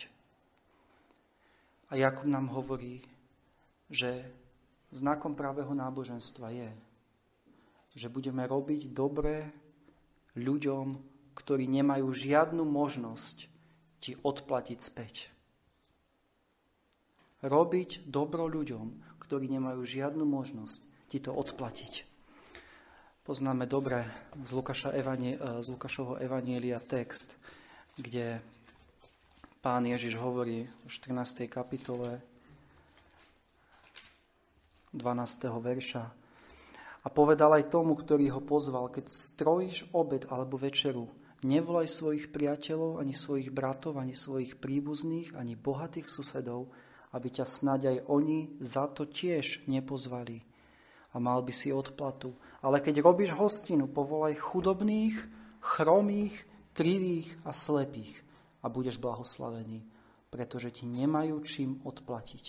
[1.89, 3.05] A Jakub nám hovorí,
[3.89, 4.25] že
[4.89, 6.69] znakom pravého náboženstva je,
[7.93, 9.53] že budeme robiť dobre
[10.33, 10.97] ľuďom,
[11.37, 13.45] ktorí nemajú žiadnu možnosť
[14.01, 15.29] ti odplatiť späť.
[17.45, 20.79] Robiť dobro ľuďom, ktorí nemajú žiadnu možnosť
[21.13, 22.09] ti to odplatiť.
[23.23, 24.03] Poznáme dobre
[24.41, 27.37] z, Lukáša evanie, z Lukášovho evanielia text,
[27.93, 28.41] kde
[29.61, 31.45] pán Ježiš hovorí v 14.
[31.45, 32.17] kapitole
[34.97, 35.05] 12.
[35.61, 36.03] verša
[37.03, 41.05] a povedal aj tomu, ktorý ho pozval, keď strojíš obed alebo večeru,
[41.45, 46.73] nevolaj svojich priateľov, ani svojich bratov, ani svojich príbuzných, ani bohatých susedov,
[47.13, 50.41] aby ťa snáď aj oni za to tiež nepozvali
[51.13, 52.33] a mal by si odplatu.
[52.65, 55.13] Ale keď robíš hostinu, povolaj chudobných,
[55.61, 58.25] chromých, krivých a slepých
[58.61, 59.85] a budeš blahoslavený,
[60.33, 62.45] pretože ti nemajú čím odplatiť,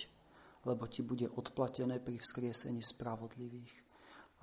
[0.65, 3.85] lebo ti bude odplatené pri vzkriesení spravodlivých.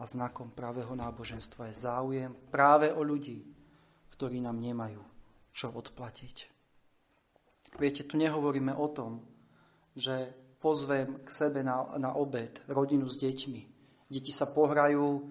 [0.01, 3.45] A znakom pravého náboženstva je záujem práve o ľudí,
[4.15, 5.03] ktorí nám nemajú
[5.53, 6.37] čo odplatiť.
[7.77, 9.25] Viete, tu nehovoríme o tom,
[9.97, 13.61] že pozvem k sebe na, na obed rodinu s deťmi.
[14.09, 15.23] Deti sa pohrajú, e,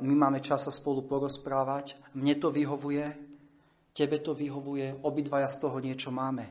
[0.00, 3.29] my máme čas sa spolu porozprávať, mne to vyhovuje,
[4.00, 6.48] tebe to vyhovuje, obidvaja z toho niečo máme.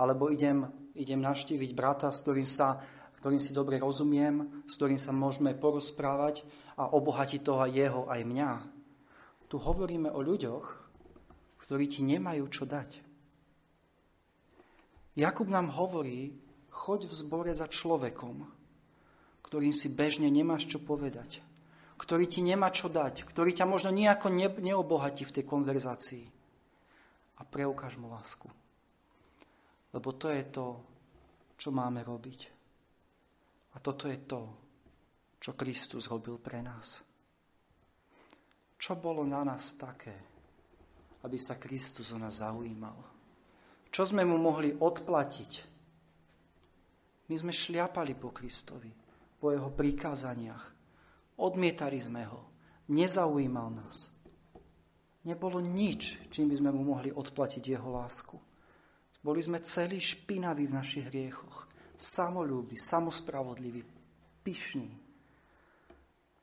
[0.00, 0.64] Alebo idem,
[0.96, 2.80] idem navštíviť brata, s ktorým, sa,
[3.20, 6.40] ktorým si dobre rozumiem, s ktorým sa môžeme porozprávať
[6.80, 8.52] a obohatiť to aj jeho, aj mňa.
[9.52, 10.64] Tu hovoríme o ľuďoch,
[11.68, 13.04] ktorí ti nemajú čo dať.
[15.20, 16.32] Jakub nám hovorí,
[16.72, 18.48] choď v zbore za človekom,
[19.44, 21.44] ktorým si bežne nemáš čo povedať,
[22.00, 26.24] ktorý ti nemá čo dať, ktorý ťa možno nejako ne, neobohatí v tej konverzácii.
[27.36, 28.48] A preukáž mu lásku.
[29.92, 30.80] Lebo to je to,
[31.60, 32.40] čo máme robiť.
[33.76, 34.40] A toto je to,
[35.36, 37.04] čo Kristus robil pre nás.
[38.80, 40.16] Čo bolo na nás také,
[41.20, 42.96] aby sa Kristus o nás zaujímal?
[43.92, 45.52] Čo sme mu mohli odplatiť?
[47.28, 48.88] My sme šliapali po Kristovi,
[49.36, 50.79] po jeho prikázaniach.
[51.40, 52.52] Odmietali sme ho.
[52.92, 54.12] Nezaujímal nás.
[55.24, 58.36] Nebolo nič, čím by sme mu mohli odplatiť jeho lásku.
[59.20, 61.68] Boli sme celí špinaví v našich hriechoch.
[61.96, 63.84] Samolúbi, samospravodliví,
[64.44, 64.92] pyšní.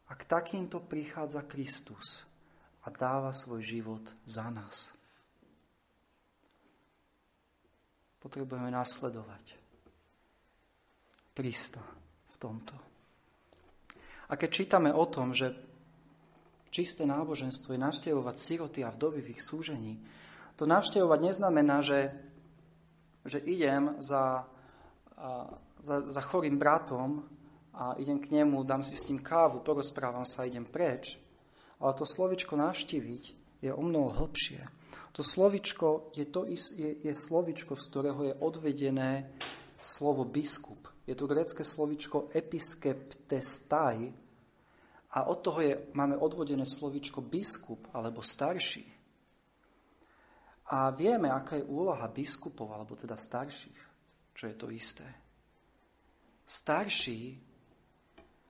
[0.08, 2.26] A k takýmto prichádza Kristus
[2.86, 4.98] a dáva svoj život za nás.
[8.28, 9.56] potrebujeme nasledovať.
[11.32, 11.80] Krista
[12.28, 12.76] v tomto.
[14.28, 15.56] A keď čítame o tom, že
[16.70, 20.04] čisté náboženstvo je navštevovať siroty a vdovy v ich súžení,
[20.58, 22.12] to navštevovať neznamená, že,
[23.24, 24.44] že idem za,
[25.86, 27.24] za, za chorým bratom
[27.78, 31.22] a idem k nemu, dám si s ním kávu, porozprávam sa a idem preč.
[31.78, 33.24] Ale to slovičko navštíviť
[33.62, 34.66] je o mnoho hlbšie.
[35.14, 39.30] To slovičko je, to, je, je slovičko, z ktorého je odvedené
[39.78, 40.87] slovo biskup.
[41.08, 44.12] Je to grecké slovičko episkeptestai
[45.16, 48.84] a od toho je, máme odvodené slovičko biskup alebo starší.
[50.68, 53.80] A vieme, aká je úloha biskupov, alebo teda starších,
[54.36, 55.08] čo je to isté.
[56.44, 57.40] Starší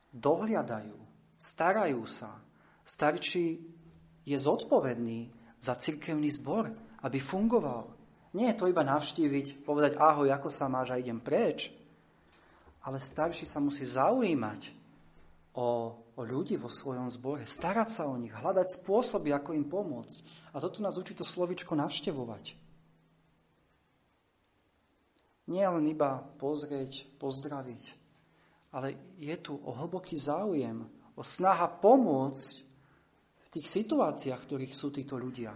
[0.09, 0.97] dohliadajú,
[1.37, 2.41] starajú sa.
[2.81, 3.61] Starší
[4.25, 5.29] je zodpovedný
[5.61, 6.73] za cirkevný zbor,
[7.05, 7.93] aby fungoval.
[8.33, 11.69] Nie je to iba navštíviť, povedať ahoj, ako sa máš a idem preč.
[12.87, 14.71] Ale starší sa musí zaujímať
[15.59, 20.23] o, o ľudí vo svojom zbore, starať sa o nich, hľadať spôsoby, ako im pomôcť.
[20.55, 22.55] A toto nás učí to slovičko navštevovať.
[25.51, 27.91] Nie len iba pozrieť, pozdraviť,
[28.71, 32.55] ale je tu o hlboký záujem, o snaha pomôcť
[33.43, 35.55] v tých situáciách, v ktorých sú títo ľudia.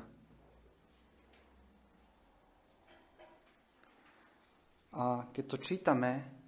[4.91, 6.40] A keď to čítame,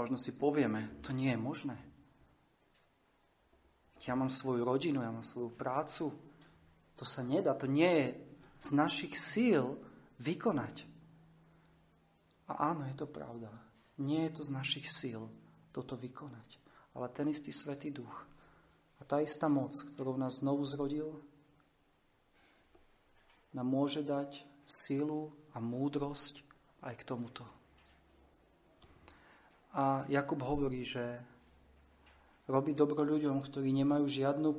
[0.00, 1.76] možno si povieme, to nie je možné.
[4.08, 6.08] Ja mám svoju rodinu, ja mám svoju prácu.
[6.96, 8.06] To sa nedá, to nie je
[8.64, 9.76] z našich síl
[10.16, 10.88] vykonať.
[12.48, 13.52] A áno, je to pravda.
[14.00, 15.28] Nie je to z našich síl
[15.68, 16.56] toto vykonať.
[16.96, 18.24] Ale ten istý Svetý Duch
[18.98, 21.20] a tá istá moc, ktorou nás znovu zrodil,
[23.52, 26.40] nám môže dať silu a múdrosť
[26.80, 27.59] aj k tomuto.
[29.74, 31.22] A Jakub hovorí, že
[32.50, 34.50] robiť dobro ľuďom, ktorí nemajú žiadnu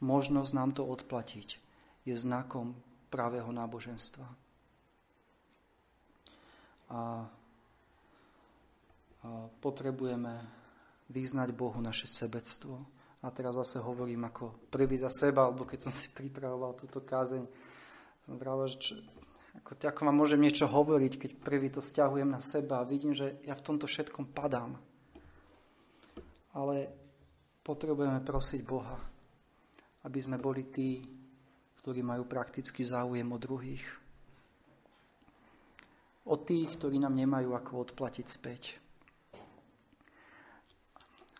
[0.00, 1.60] možnosť nám to odplatiť,
[2.08, 2.72] je znakom
[3.12, 4.26] pravého náboženstva.
[6.92, 7.28] A
[9.60, 10.40] potrebujeme
[11.08, 12.80] vyznať Bohu naše sebectvo.
[13.24, 17.48] A teraz zase hovorím ako prvý za seba, alebo keď som si pripravoval túto kázeň,
[18.28, 19.00] som vravel, že
[19.64, 23.40] ako, ako vám môžem niečo hovoriť, keď prvý to stiahujem na seba a vidím, že
[23.48, 24.76] ja v tomto všetkom padám.
[26.52, 26.92] Ale
[27.64, 29.00] potrebujeme prosiť Boha,
[30.04, 31.00] aby sme boli tí,
[31.80, 33.84] ktorí majú praktický záujem o druhých.
[36.28, 38.62] O tých, ktorí nám nemajú ako odplatiť späť.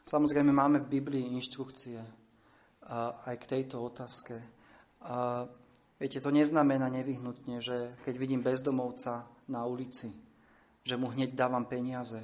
[0.05, 2.01] Samozrejme máme v Biblii inštrukcie
[3.25, 4.37] aj k tejto otázke.
[6.05, 10.12] Viete, to neznamená nevyhnutne, že keď vidím bezdomovca na ulici,
[10.85, 12.21] že mu hneď dávam peniaze.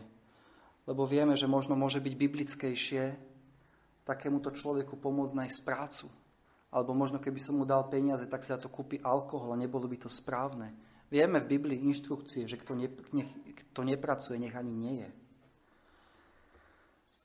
[0.85, 3.17] Lebo vieme, že možno môže byť biblickejšie
[4.05, 6.13] takémuto človeku pomôcť nájsť prácu.
[6.69, 9.97] Alebo možno keby som mu dal peniaze, tak sa to kúpi alkohol a nebolo by
[9.97, 10.77] to správne.
[11.09, 13.33] Vieme v Biblii inštrukcie, že kto, ne, nech,
[13.73, 15.11] kto nepracuje, nech ani nie je.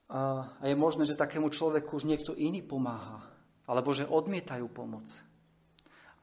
[0.07, 3.27] A je možné, že takému človeku už niekto iný pomáha,
[3.67, 5.34] alebo že odmietajú pomoc.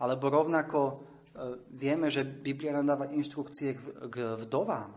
[0.03, 0.95] Alebo rovnako e,
[1.71, 3.79] vieme, že Biblia nám dáva inštrukcie
[4.11, 4.91] k vdovám.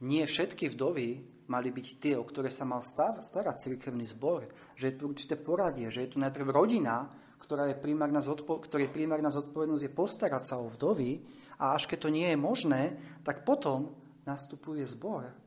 [0.00, 1.08] Nie všetky vdovy
[1.46, 4.48] mali byť tie, o ktoré sa mal starať cirkevný zbor.
[4.74, 8.90] Že je tu určité poradie, že je tu najprv rodina, ktorá je primárna, zodpo- ktorej
[8.90, 11.22] primárna zodpovednosť je postarať sa o vdovy
[11.60, 12.82] a až keď to nie je možné,
[13.22, 13.94] tak potom
[14.26, 15.46] nastupuje zbor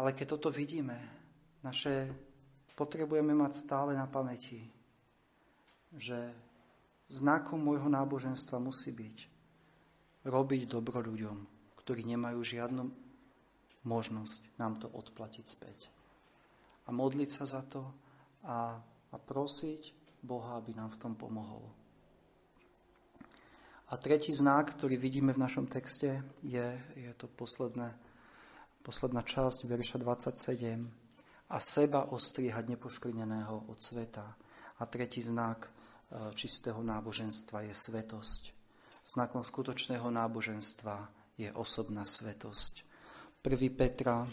[0.00, 0.96] ale keď toto vidíme,
[1.60, 2.08] naše
[2.72, 4.64] potrebujeme mať stále na pamäti,
[5.96, 6.30] že
[7.10, 9.16] znakom môjho náboženstva musí byť
[10.26, 11.36] robiť dobro ľuďom,
[11.80, 12.84] ktorí nemajú žiadnu
[13.82, 15.88] možnosť nám to odplatiť späť.
[16.86, 17.88] A modliť sa za to
[18.44, 18.76] a,
[19.10, 21.64] a prosiť Boha, aby nám v tom pomohol.
[23.90, 27.90] A tretí znak, ktorý vidíme v našom texte, je, je to posledné
[28.80, 30.88] posledná časť verša 27,
[31.50, 34.38] a seba ostriehať nepoškvrneného od sveta.
[34.78, 35.68] A tretí znak
[36.34, 38.42] čistého náboženstva je svetosť.
[39.06, 41.08] Znakom skutočného náboženstva
[41.40, 42.84] je osobná svetosť.
[43.40, 43.72] 1.
[43.72, 44.28] Petra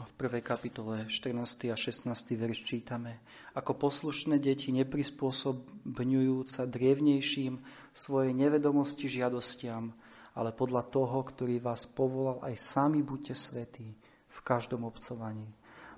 [0.00, 0.40] v 1.
[0.40, 1.68] kapitole 14.
[1.68, 2.08] a 16.
[2.38, 3.20] verš čítame
[3.52, 7.60] Ako poslušné deti neprispôsobňujúca drievnejším
[7.92, 9.92] svojej nevedomosti žiadostiam,
[10.38, 13.92] ale podľa toho, ktorý vás povolal, aj sami buďte svetí
[14.30, 15.50] v každom obcovaní.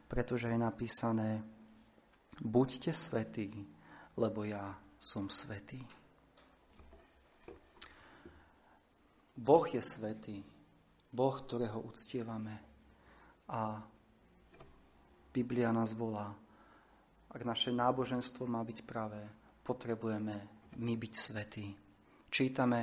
[0.09, 1.45] Pretože je napísané,
[2.41, 3.69] buďte svetí,
[4.23, 5.83] lebo ja som svetý.
[9.35, 10.47] Boh je svetý
[11.13, 12.57] Boh, ktorého uctievame.
[13.53, 13.85] A
[15.29, 16.33] Biblia nás volá.
[17.33, 19.29] Ak naše náboženstvo má byť pravé,
[19.61, 20.37] potrebujeme
[20.81, 21.69] my byť svetí.
[22.33, 22.81] Čítame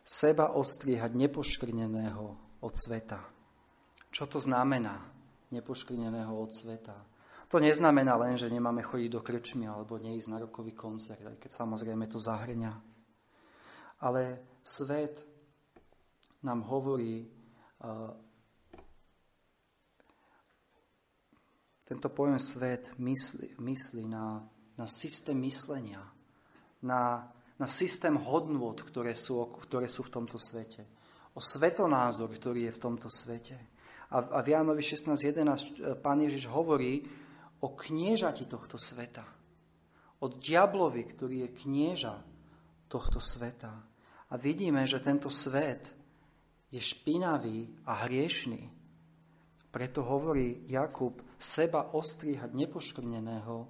[0.00, 2.24] seba ostrihať nepoškrneného
[2.64, 3.20] od sveta.
[4.08, 4.96] Čo to znamená
[5.52, 6.96] nepoškrneného od sveta?
[7.52, 11.52] To neznamená len, že nemáme chodiť do krčmy alebo neísť na rokový koncert, aj keď
[11.52, 12.72] samozrejme to zahrňa.
[14.00, 15.20] Ale svet
[16.40, 17.28] nám hovorí,
[17.84, 18.08] uh,
[21.84, 24.48] tento pojem svet myslí, myslí na,
[24.80, 26.08] na systém myslenia,
[26.80, 27.28] na,
[27.60, 30.88] na systém hodnôt, ktoré sú, ktoré sú v tomto svete,
[31.36, 33.60] o svetonázor, ktorý je v tomto svete.
[34.08, 37.04] A, v Jánovi 16.11 e, pán Ježiš hovorí
[37.62, 39.22] o kniežati tohto sveta.
[40.18, 42.14] O diablovi, ktorý je knieža
[42.90, 43.70] tohto sveta.
[44.30, 45.86] A vidíme, že tento svet
[46.74, 48.66] je špinavý a hriešný.
[49.72, 53.68] Preto hovorí Jakub seba ostríhať nepoškrneného uh,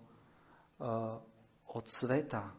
[1.73, 2.51] od sveta.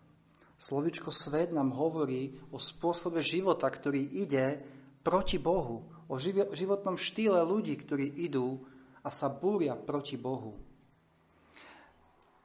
[0.56, 4.64] Slovičko svet nám hovorí o spôsobe života, ktorý ide
[5.04, 6.16] proti Bohu, o
[6.56, 8.64] životnom štýle ľudí, ktorí idú
[9.04, 10.73] a sa búria proti Bohu.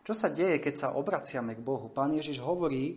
[0.09, 1.93] Čo sa deje, keď sa obraciame k Bohu?
[1.93, 2.97] Pán Ježiš hovorí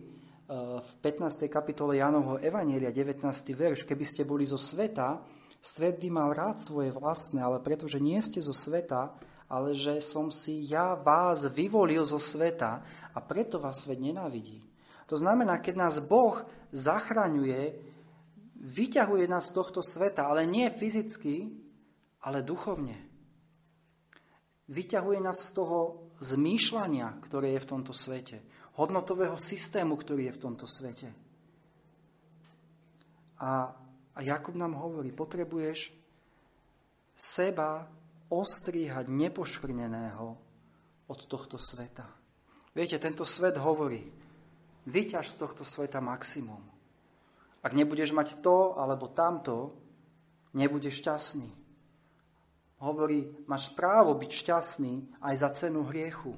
[0.80, 1.44] v 15.
[1.44, 3.28] kapitole Jánovho Evanielia, 19.
[3.52, 5.20] verš, keby ste boli zo sveta,
[5.60, 9.12] svet by mal rád svoje vlastné, ale pretože nie ste zo sveta,
[9.44, 12.80] ale že som si ja vás vyvolil zo sveta
[13.12, 14.64] a preto vás svet nenávidí.
[15.04, 16.40] To znamená, keď nás Boh
[16.72, 17.76] zachraňuje,
[18.56, 21.60] vyťahuje nás z tohto sveta, ale nie fyzicky,
[22.24, 22.96] ale duchovne.
[24.72, 28.40] Vyťahuje nás z toho zmýšľania, ktoré je v tomto svete,
[28.78, 31.10] hodnotového systému, ktorý je v tomto svete.
[33.42, 33.74] A,
[34.14, 35.90] a Jakub nám hovorí, potrebuješ
[37.12, 37.90] seba
[38.32, 40.26] ostríhať nepošvrneného
[41.10, 42.06] od tohto sveta.
[42.72, 44.08] Viete, tento svet hovorí,
[44.88, 46.62] vyťaž z tohto sveta maximum.
[47.60, 49.76] Ak nebudeš mať to alebo tamto,
[50.56, 51.61] nebudeš šťastný.
[52.82, 56.34] Hovorí, máš právo byť šťastný aj za cenu hriechu.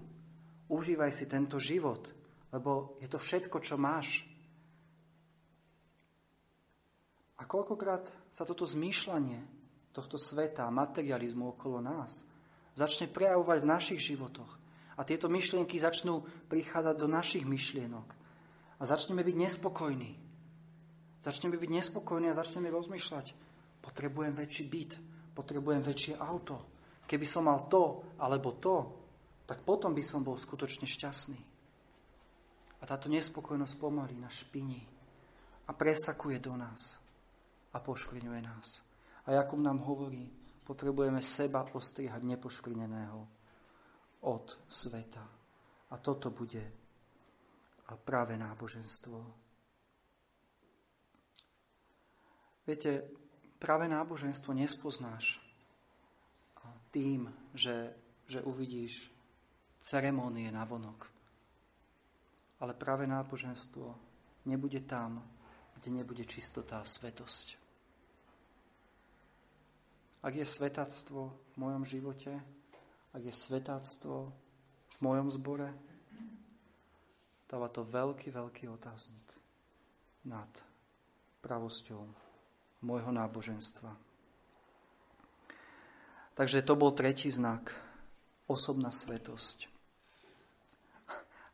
[0.69, 2.05] Užívaj si tento život,
[2.53, 4.29] lebo je to všetko, čo máš.
[7.41, 9.41] A koľkokrát sa toto zmýšľanie
[9.97, 12.29] tohto sveta, materializmu okolo nás
[12.77, 14.61] začne prejavovať v našich životoch.
[14.95, 16.23] A tieto myšlienky začnú
[16.53, 18.07] prichádzať do našich myšlienok.
[18.79, 20.13] A začneme byť nespokojní.
[21.25, 23.33] Začneme byť nespokojní a začneme rozmýšľať.
[23.83, 24.93] Potrebujem väčší byt,
[25.35, 26.57] potrebujem väčšie auto.
[27.05, 28.77] Keby som mal to alebo to,
[29.45, 31.41] tak potom by som bol skutočne šťastný.
[32.81, 34.81] A táto nespokojnosť pomaly na špiní
[35.69, 36.97] a presakuje do nás
[37.73, 38.81] a poškvrňuje nás.
[39.29, 40.29] A Jakub nám hovorí,
[40.65, 43.21] potrebujeme seba ostrihať nepoškvrneného
[44.25, 45.25] od sveta.
[45.93, 46.65] A toto bude
[48.05, 49.17] práve náboženstvo.
[52.65, 53.05] Viete,
[53.65, 55.41] práve náboženstvo nespoznáš
[56.93, 57.97] tým, že,
[58.29, 59.09] že uvidíš
[59.81, 61.09] ceremónie na vonok.
[62.61, 63.97] Ale práve náboženstvo
[64.45, 65.25] nebude tam,
[65.81, 67.57] kde nebude čistota a svetosť.
[70.23, 72.37] Ak je svetáctvo v mojom živote,
[73.17, 74.29] ak je svetáctvo
[74.93, 75.73] v mojom zbore,
[77.49, 79.25] dáva to veľký, veľký otáznik
[80.29, 80.49] nad
[81.41, 82.24] pravosťou
[82.85, 83.89] môjho náboženstva.
[86.37, 87.73] Takže to bol tretí znak,
[88.45, 89.73] osobná svetosť.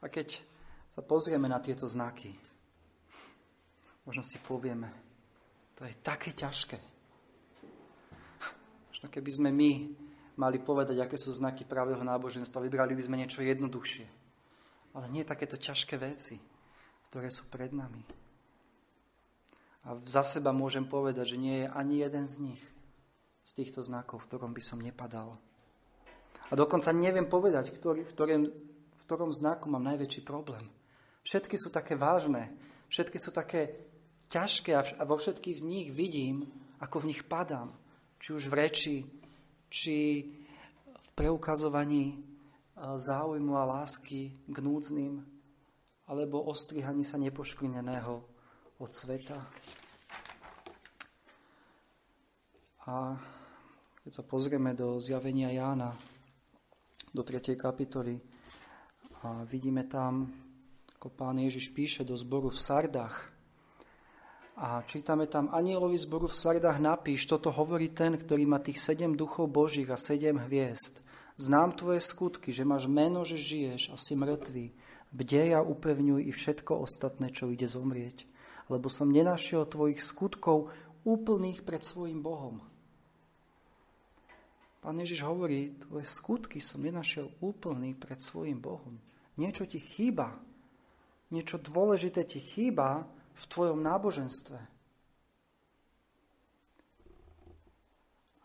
[0.00, 0.40] A keď
[0.90, 2.32] sa pozrieme na tieto znaky,
[4.02, 4.90] možno si povieme,
[5.78, 6.80] to je také ťažké.
[8.90, 9.70] Možno keby sme my
[10.40, 14.06] mali povedať, aké sú znaky pravého náboženstva, vybrali by sme niečo jednoduchšie.
[14.96, 16.40] Ale nie takéto ťažké veci,
[17.12, 18.02] ktoré sú pred nami.
[19.84, 22.62] A za seba môžem povedať, že nie je ani jeden z nich,
[23.48, 25.40] z týchto znakov, v ktorom by som nepadal.
[26.50, 28.42] A dokonca neviem povedať, ktorý, v, ktorém,
[28.94, 30.68] v ktorom znaku mám najväčší problém.
[31.24, 32.52] Všetky sú také vážne,
[32.92, 33.88] všetky sú také
[34.28, 36.46] ťažké a vo všetkých z nich vidím,
[36.82, 37.72] ako v nich padám.
[38.20, 38.96] Či už v reči,
[39.72, 40.26] či
[40.86, 42.16] v preukazovaní e,
[42.76, 45.24] záujmu a lásky k núdznym,
[46.10, 48.29] alebo ostrihaní sa nepoškvrneného
[48.80, 49.36] od sveta.
[52.88, 53.12] A
[54.00, 55.92] keď sa pozrieme do zjavenia Jána,
[57.12, 57.60] do 3.
[57.60, 58.16] kapitoly,
[59.20, 60.32] a vidíme tam,
[60.96, 63.28] ako pán Ježiš píše do zboru v Sardách.
[64.56, 69.12] A čítame tam, anielovi zboru v Sardách napíš, toto hovorí ten, ktorý má tých sedem
[69.12, 71.04] duchov božích a sedem hviezd.
[71.36, 74.72] Znám tvoje skutky, že máš meno, že žiješ a si mŕtvý.
[75.12, 78.24] Bdej a upevňuj i všetko ostatné, čo ide zomrieť.
[78.70, 80.70] Lebo som nenašiel tvojich skutkov
[81.02, 82.62] úplných pred svojim Bohom.
[84.80, 88.96] Pán Ježiš hovorí, tvoje skutky som nenašiel úplný pred svojim Bohom.
[89.36, 90.40] Niečo ti chýba.
[91.34, 93.04] Niečo dôležité ti chýba
[93.36, 94.58] v tvojom náboženstve.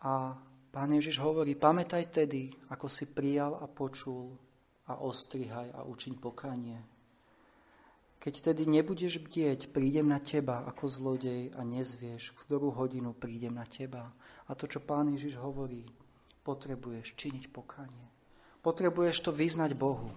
[0.04, 0.36] A
[0.76, 4.36] Pán Ježiš hovorí, pamätaj tedy, ako si prijal a počul
[4.92, 6.76] a ostrihaj a učiň pokanie.
[8.26, 13.62] Keď tedy nebudeš bdieť, prídem na teba ako zlodej a nezvieš, ktorú hodinu prídem na
[13.62, 14.10] teba.
[14.50, 15.86] A to, čo Pán Ježiš hovorí,
[16.42, 18.06] potrebuješ činiť pokanie.
[18.66, 20.10] Potrebuješ to vyznať Bohu.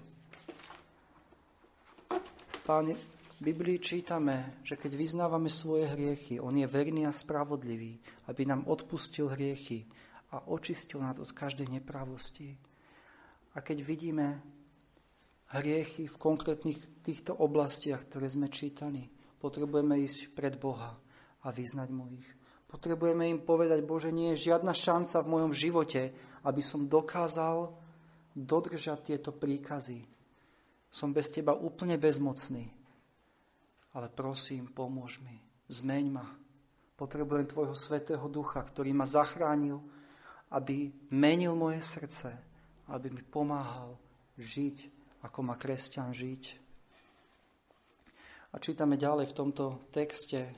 [2.65, 8.41] Pán, v Biblii čítame, že keď vyznávame svoje hriechy, On je verný a spravodlivý, aby
[8.41, 9.85] nám odpustil hriechy
[10.33, 12.57] a očistil nás od každej nepravosti.
[13.53, 14.41] A keď vidíme
[15.55, 19.09] hriechy v konkrétnych týchto oblastiach, ktoré sme čítali,
[19.41, 20.93] potrebujeme ísť pred Boha
[21.41, 22.27] a vyznať mu ich.
[22.69, 26.13] Potrebujeme im povedať, Bože, nie je žiadna šanca v mojom živote,
[26.45, 27.73] aby som dokázal
[28.37, 30.05] dodržať tieto príkazy.
[30.93, 32.69] Som bez Teba úplne bezmocný.
[33.97, 36.29] Ale prosím, pomôž mi, zmeň ma.
[36.93, 39.81] Potrebujem Tvojho Svetého Ducha, ktorý ma zachránil,
[40.53, 42.37] aby menil moje srdce,
[42.85, 43.97] aby mi pomáhal
[44.37, 46.43] žiť, ako má kresťan žiť.
[48.49, 50.53] A čítame ďalej v tomto texte e,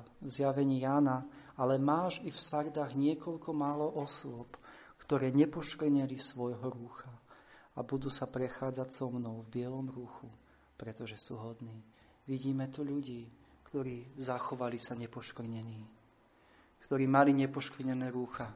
[0.00, 1.28] v zjavení Jána,
[1.60, 4.56] ale máš i v Sardách niekoľko málo osôb,
[5.04, 7.12] ktoré nepoškreneli svojho rúcha
[7.76, 10.28] a budú sa prechádzať so mnou v bielom rúchu,
[10.80, 11.84] pretože sú hodní.
[12.24, 13.28] Vidíme tu ľudí,
[13.68, 15.84] ktorí zachovali sa nepoškvrnení,
[16.88, 18.48] ktorí mali nepoškvrnené rúcha,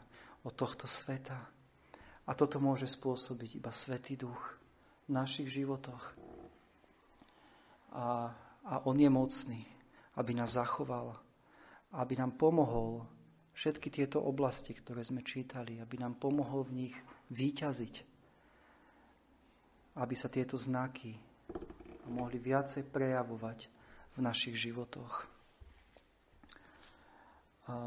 [0.43, 1.38] od tohto sveta.
[2.26, 4.61] A toto môže spôsobiť iba Svetý Duch
[5.12, 6.16] našich životoch.
[7.92, 8.32] A,
[8.64, 9.68] a On je mocný,
[10.16, 11.20] aby nás zachoval,
[11.92, 13.04] aby nám pomohol
[13.52, 16.96] všetky tieto oblasti, ktoré sme čítali, aby nám pomohol v nich
[17.28, 17.94] výťaziť,
[20.00, 21.12] aby sa tieto znaky
[22.08, 23.68] mohli viacej prejavovať
[24.16, 25.28] v našich životoch.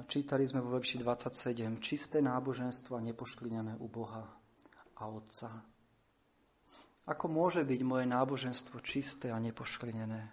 [0.07, 1.83] Čítali sme vo verši 27.
[1.83, 4.23] Čisté náboženstvo a nepošklinené u Boha
[4.95, 5.74] a Otca.
[7.05, 10.25] Ako môže byť moje náboženstvo čisté a nepošklinené,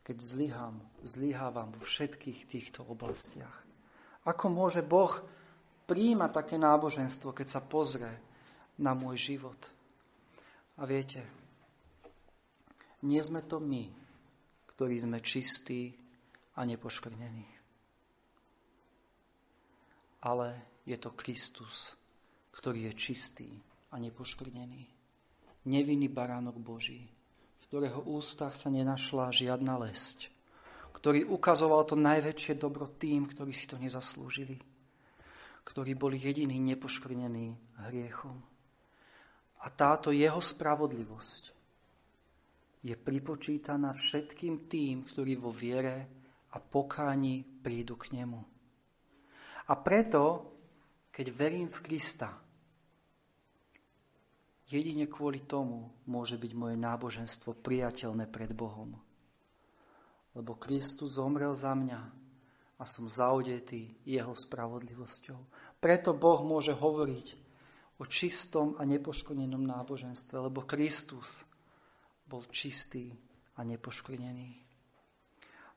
[0.00, 3.64] keď zlyhám, zlyhávam vo všetkých týchto oblastiach?
[4.24, 5.12] Ako môže Boh
[5.84, 8.16] príjmať také náboženstvo, keď sa pozrie
[8.80, 9.60] na môj život?
[10.80, 11.20] A viete,
[13.04, 13.84] nie sme to my,
[14.72, 15.92] ktorí sme čistí
[16.56, 17.56] a nepoškvrnení
[20.26, 21.94] ale je to Kristus,
[22.50, 23.50] ktorý je čistý
[23.94, 24.95] a nepoškvrnený.
[25.66, 27.10] Nevinný baránok Boží,
[27.58, 30.30] v ktorého ústach sa nenašla žiadna lesť,
[30.94, 34.62] ktorý ukazoval to najväčšie dobro tým, ktorí si to nezaslúžili,
[35.66, 38.38] ktorí boli jediní nepoškvrnení hriechom.
[39.62, 41.42] A táto jeho spravodlivosť
[42.86, 46.06] je pripočítaná všetkým tým, ktorí vo viere
[46.54, 48.38] a pokáni prídu k nemu.
[49.66, 50.22] A preto,
[51.10, 52.45] keď verím v Krista,
[54.66, 58.98] jedine kvôli tomu môže byť moje náboženstvo priateľné pred Bohom.
[60.36, 62.00] Lebo Kristus zomrel za mňa
[62.76, 65.38] a som zaudetý jeho spravodlivosťou.
[65.80, 67.26] Preto Boh môže hovoriť
[67.96, 71.48] o čistom a nepoškodenom náboženstve, lebo Kristus
[72.28, 73.16] bol čistý
[73.56, 74.50] a nepoškodený.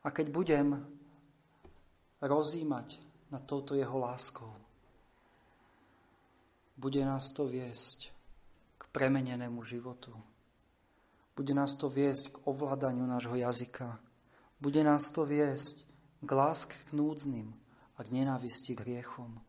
[0.03, 0.67] A keď budem
[2.19, 2.99] rozímať
[3.31, 4.51] nad touto jeho láskou.
[6.79, 8.18] Bude nás to viesť
[8.91, 10.13] premenenému životu.
[11.35, 13.95] Bude nás to viesť k ovládaniu nášho jazyka.
[14.59, 15.87] Bude nás to viesť
[16.19, 17.55] k láske k núdznym
[17.95, 19.39] a k nenávisti k hriechom,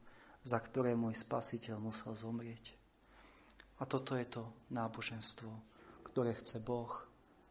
[0.46, 2.78] za ktoré môj spasiteľ musel zomrieť.
[3.80, 5.50] A toto je to náboženstvo,
[6.06, 6.92] ktoré chce Boh,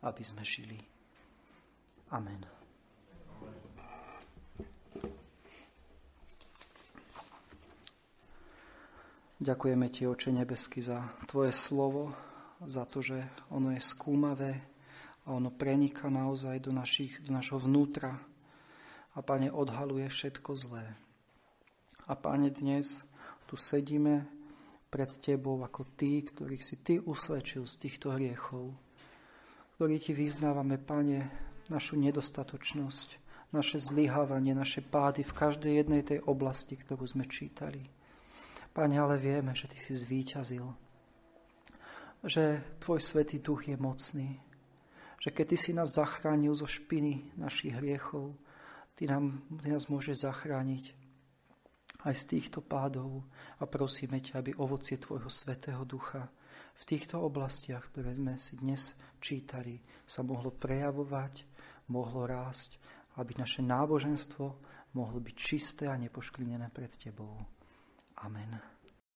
[0.06, 0.80] aby sme žili.
[2.16, 2.59] Amen.
[9.40, 12.12] Ďakujeme Ti, Oče nebesky, za Tvoje slovo,
[12.60, 14.60] za to, že ono je skúmavé
[15.24, 18.20] a ono preniká naozaj do, našich, do našho vnútra
[19.16, 20.92] a Pane, odhaluje všetko zlé.
[22.04, 23.00] A Pane, dnes
[23.48, 24.28] tu sedíme
[24.92, 28.76] pred Tebou ako tí, ktorých si Ty usvedčil z týchto hriechov,
[29.80, 31.32] ktorí Ti vyznávame, Pane,
[31.72, 33.16] našu nedostatočnosť,
[33.56, 37.88] naše zlyhávanie, naše pády v každej jednej tej oblasti, ktorú sme čítali.
[38.80, 40.64] Pane, ale vieme, že Ty si zvíťazil,
[42.24, 44.40] že Tvoj Svetý Duch je mocný,
[45.20, 48.40] že keď Ty si nás zachránil zo špiny našich hriechov,
[48.96, 50.96] Ty, nám, ty nás môžeš zachrániť
[52.08, 53.28] aj z týchto pádov
[53.60, 56.32] a prosíme ťa, aby ovocie Tvojho Svetého Ducha
[56.80, 59.76] v týchto oblastiach, ktoré sme si dnes čítali,
[60.08, 61.44] sa mohlo prejavovať,
[61.92, 62.80] mohlo rásť,
[63.20, 64.46] aby naše náboženstvo
[64.96, 67.59] mohlo byť čisté a nepošklinené pred Tebou.
[68.24, 68.62] Amen.